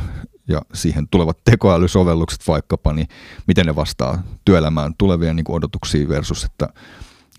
[0.47, 3.07] ja siihen tulevat tekoälysovellukset vaikkapa, niin
[3.47, 6.69] miten ne vastaa työelämään tulevia niin odotuksia versus, että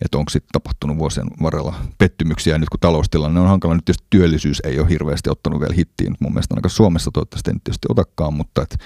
[0.01, 2.55] että onko sitten tapahtunut vuosien varrella pettymyksiä.
[2.55, 6.15] Ja nyt kun taloustilanne on hankala, nyt tietysti työllisyys ei ole hirveästi ottanut vielä hittiin.
[6.21, 8.79] Mun mielestä ainakaan Suomessa toivottavasti ei tietysti otakaan, mutta et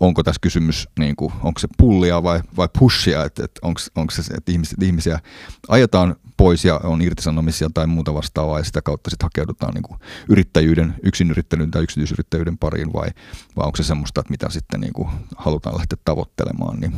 [0.00, 4.14] onko tässä kysymys, niin kuin, onko se pullia vai, vai pushia, että et onko, onko
[4.14, 5.20] se, että ihmisiä, ihmisiä
[5.68, 10.00] ajetaan pois ja on irtisanomisia tai muuta vastaavaa ja sitä kautta sitten hakeudutaan niin kuin
[10.28, 13.08] yrittäjyyden, yksinyrittäjyyden tai yksityisyrittäjyyden pariin vai,
[13.56, 16.80] vai onko se semmoista, että mitä sitten niin kuin halutaan lähteä tavoittelemaan.
[16.80, 16.92] Niin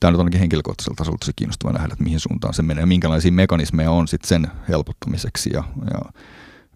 [0.00, 3.32] tämä nyt ainakin henkilökohtaisella tasolla tosi kiinnostava nähdä, että mihin suuntaan se menee ja minkälaisia
[3.32, 6.00] mekanismeja on sitten sen helpottamiseksi ja, ja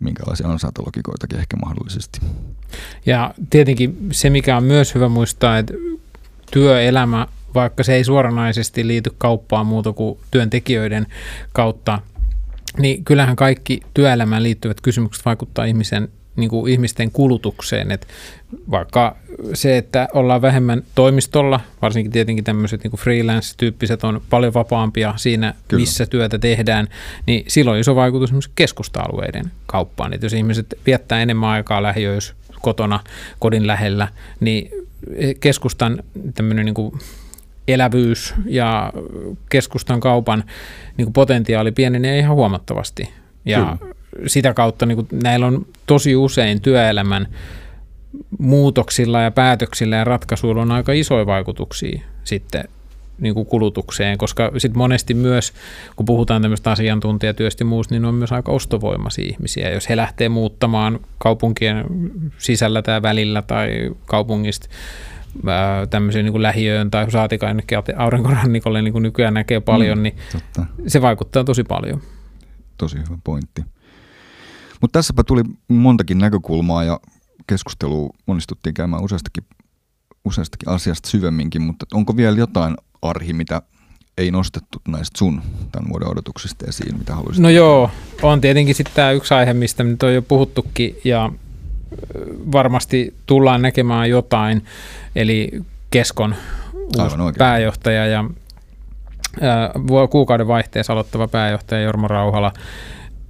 [0.00, 2.20] minkälaisia ansaintologikoitakin ehkä mahdollisesti.
[3.06, 5.74] Ja tietenkin se, mikä on myös hyvä muistaa, että
[6.50, 11.06] työelämä vaikka se ei suoranaisesti liity kauppaan muuta kuin työntekijöiden
[11.52, 11.98] kautta,
[12.78, 17.90] niin kyllähän kaikki työelämään liittyvät kysymykset vaikuttaa ihmisen niin kuin ihmisten kulutukseen.
[17.90, 18.08] Et
[18.70, 19.16] vaikka
[19.54, 25.80] se, että ollaan vähemmän toimistolla, varsinkin tietenkin tämmöiset niin freelance-tyyppiset on paljon vapaampia siinä, Kyllä.
[25.80, 26.88] missä työtä tehdään,
[27.26, 30.14] niin silloin iso vaikutus myös keskusta-alueiden kauppaan.
[30.14, 33.00] Et jos ihmiset viettää enemmän aikaa lähiöissä kotona,
[33.38, 34.08] kodin lähellä,
[34.40, 34.70] niin
[35.40, 36.02] keskustan
[36.34, 36.92] tämmöinen niin kuin
[37.72, 38.92] elävyys ja
[39.50, 40.44] keskustan kaupan
[40.96, 43.10] niin kuin potentiaali pienenee ihan huomattavasti.
[43.44, 43.94] Ja Kyllä.
[44.26, 47.28] sitä kautta niin kuin näillä on tosi usein työelämän
[48.38, 52.64] muutoksilla ja päätöksillä ja ratkaisuilla on aika isoja vaikutuksia sitten
[53.20, 55.52] niin kuin kulutukseen, koska sitten monesti myös,
[55.96, 59.70] kun puhutaan tämmöistä asiantuntijatyöstä ja muusta, niin on myös aika ostovoimaisia ihmisiä.
[59.70, 61.84] Jos he lähtee muuttamaan kaupunkien
[62.38, 64.68] sisällä tai välillä tai kaupungista
[65.90, 70.66] tämmöisen niin lähiöön tai saatika jonnekin aurinkorannikolle, niin kuin nykyään näkee paljon, mm, niin totta.
[70.86, 72.02] se vaikuttaa tosi paljon.
[72.78, 73.64] Tosi hyvä pointti.
[74.80, 77.00] Mutta tässäpä tuli montakin näkökulmaa ja
[77.46, 79.44] keskustelua onnistuttiin käymään useastakin,
[80.24, 83.62] useastakin asiasta syvemminkin, mutta onko vielä jotain arhi, mitä
[84.18, 87.42] ei nostettu näistä sun tämän vuoden odotuksista esiin, mitä haluaisit?
[87.42, 87.90] No joo,
[88.22, 91.32] on tietenkin sitten tämä yksi aihe, mistä nyt on jo puhuttukin ja
[92.52, 94.64] varmasti tullaan näkemään jotain,
[95.16, 95.50] eli
[95.90, 96.34] Keskon
[96.98, 98.24] uusi pääjohtaja ja
[100.10, 102.52] kuukauden vaihteessa aloittava pääjohtaja Jorma Rauhala,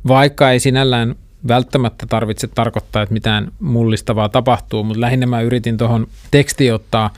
[0.09, 1.15] vaikka ei sinällään
[1.49, 7.11] välttämättä tarvitse tarkoittaa, että mitään mullistavaa tapahtuu, mutta lähinnä mä yritin tuohon teksti ottaa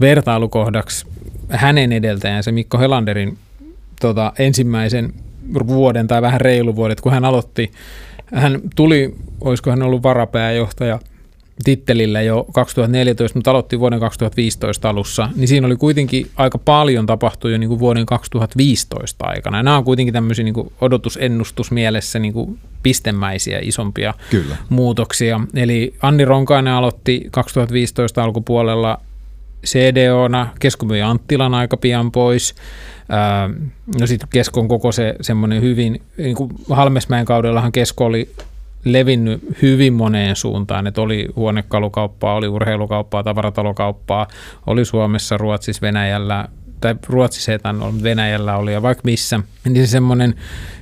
[0.00, 1.06] vertailukohdaksi
[1.48, 3.38] hänen edeltäjänsä Mikko Helanderin
[4.00, 5.12] tota, ensimmäisen
[5.66, 7.72] vuoden tai vähän reilu vuodet, kun hän aloitti.
[8.34, 10.98] Hän tuli, olisiko hän ollut varapääjohtaja–
[11.64, 17.52] tittelillä jo 2014, mutta aloitti vuoden 2015 alussa, niin siinä oli kuitenkin aika paljon tapahtui
[17.52, 19.56] jo niin kuin vuoden 2015 aikana.
[19.56, 24.56] Ja nämä on kuitenkin tämmöisiä niin kuin odotusennustusmielessä niin kuin pistemäisiä isompia Kyllä.
[24.68, 25.40] muutoksia.
[25.54, 29.00] Eli Anni Ronkainen aloitti 2015 alkupuolella
[29.66, 32.54] CDOna, Kesko myi Anttilan aika pian pois.
[34.00, 38.30] No sitten Keskon koko se semmoinen hyvin, niin kuin Halmesmäen kaudellahan Kesko oli
[38.84, 44.28] levinnyt hyvin moneen suuntaan, että oli huonekalukauppaa, oli urheilukauppaa, tavaratalokauppaa,
[44.66, 46.48] oli Suomessa, Ruotsissa, Venäjällä,
[46.80, 50.34] tai Ruotsissa ei ollut, Venäjällä oli ja vaikka missä, niin se semmoinen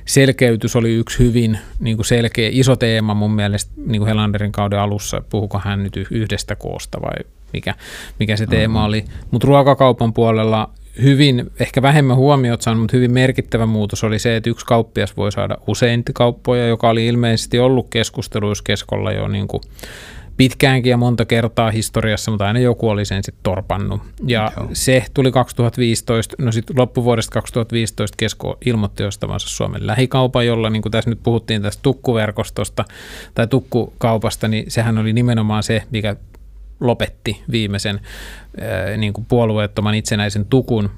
[0.05, 4.79] selkeytys oli yksi hyvin niin kuin selkeä, iso teema mun mielestä niin kuin Helanderin kauden
[4.79, 7.75] alussa, puhuko hän nyt yhdestä koosta vai mikä,
[8.19, 8.87] mikä se teema mm-hmm.
[8.87, 9.05] oli.
[9.31, 10.69] Mutta ruokakaupan puolella
[11.01, 15.31] hyvin, ehkä vähemmän huomiot saanut, mutta hyvin merkittävä muutos oli se, että yksi kauppias voi
[15.31, 19.61] saada usein kauppoja, joka oli ilmeisesti ollut keskusteluissa keskolla jo niin kuin
[20.37, 24.01] pitkäänkin ja monta kertaa historiassa, mutta aina joku oli sen sitten torpannut.
[24.27, 24.69] Ja Joo.
[24.73, 30.91] se tuli 2015, no sitten loppuvuodesta 2015 Kesko ilmoitti ostavansa Suomen lähikaupan, jolla niin kuin
[30.91, 32.85] tässä nyt puhuttiin tästä tukkuverkostosta
[33.35, 36.15] tai tukkukaupasta, niin sehän oli nimenomaan se, mikä
[36.83, 37.99] lopetti viimeisen
[38.97, 40.89] niin kuin puolueettoman itsenäisen tukun,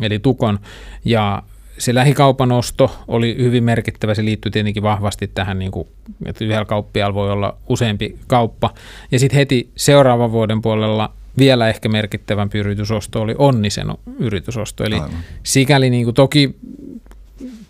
[0.00, 0.58] eli tukon,
[1.04, 1.42] ja
[1.78, 5.88] se lähikaupan osto oli hyvin merkittävä, se liittyy tietenkin vahvasti tähän, niin kuin,
[6.24, 8.74] että yhdellä kauppialla voi olla useampi kauppa.
[9.10, 13.86] Ja sitten heti seuraavan vuoden puolella vielä ehkä merkittävämpi yritysosto oli Onnisen
[14.18, 14.84] yritysosto.
[14.84, 15.10] Eli Aivan.
[15.42, 16.56] sikäli niin kuin, toki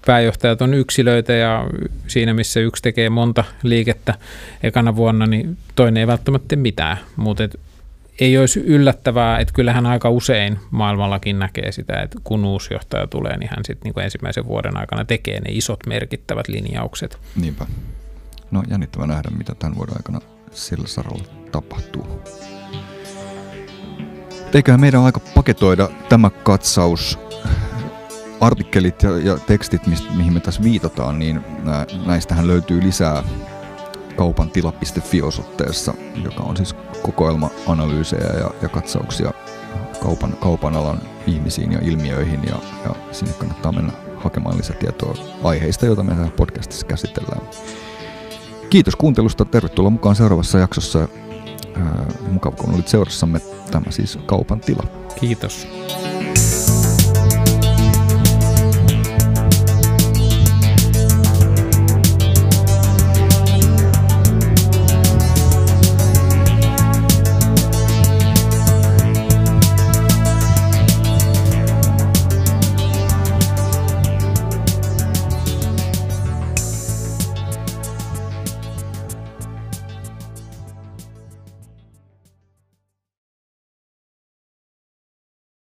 [0.07, 1.67] pääjohtajat on yksilöitä ja
[2.07, 4.15] siinä missä yksi tekee monta liikettä
[4.63, 6.97] ekana vuonna, niin toinen ei välttämättä mitään.
[7.17, 7.49] Mutta
[8.21, 13.37] ei olisi yllättävää, että kyllähän aika usein maailmallakin näkee sitä, että kun uusi johtaja tulee,
[13.37, 17.19] niin hän sitten niin ensimmäisen vuoden aikana tekee ne isot merkittävät linjaukset.
[17.41, 17.67] Niinpä.
[18.51, 22.23] No jännittävä nähdä, mitä tämän vuoden aikana sillä saralla tapahtuu.
[24.55, 27.19] Eiköhän meidän aika paketoida tämä katsaus
[28.47, 33.23] artikkelit ja, ja tekstit, mistä, mihin me tässä viitataan, niin nä, näistähän löytyy lisää
[34.17, 39.31] kaupantila.fi-osoitteessa, joka on siis kokoelma analyysejä ja, ja katsauksia
[40.03, 45.15] kaupan, kaupan alan ihmisiin ja ilmiöihin ja, ja sinne kannattaa mennä hakemaan lisätietoa
[45.45, 47.49] aiheista, joita me podcastissa käsitellään.
[48.71, 51.09] Kiitos kuuntelusta, tervetuloa mukaan seuraavassa jaksossa.
[51.77, 53.41] Ää, mukava kun olit seurassamme.
[53.71, 54.83] Tämä siis kaupan tila.
[55.21, 55.69] Kiitos.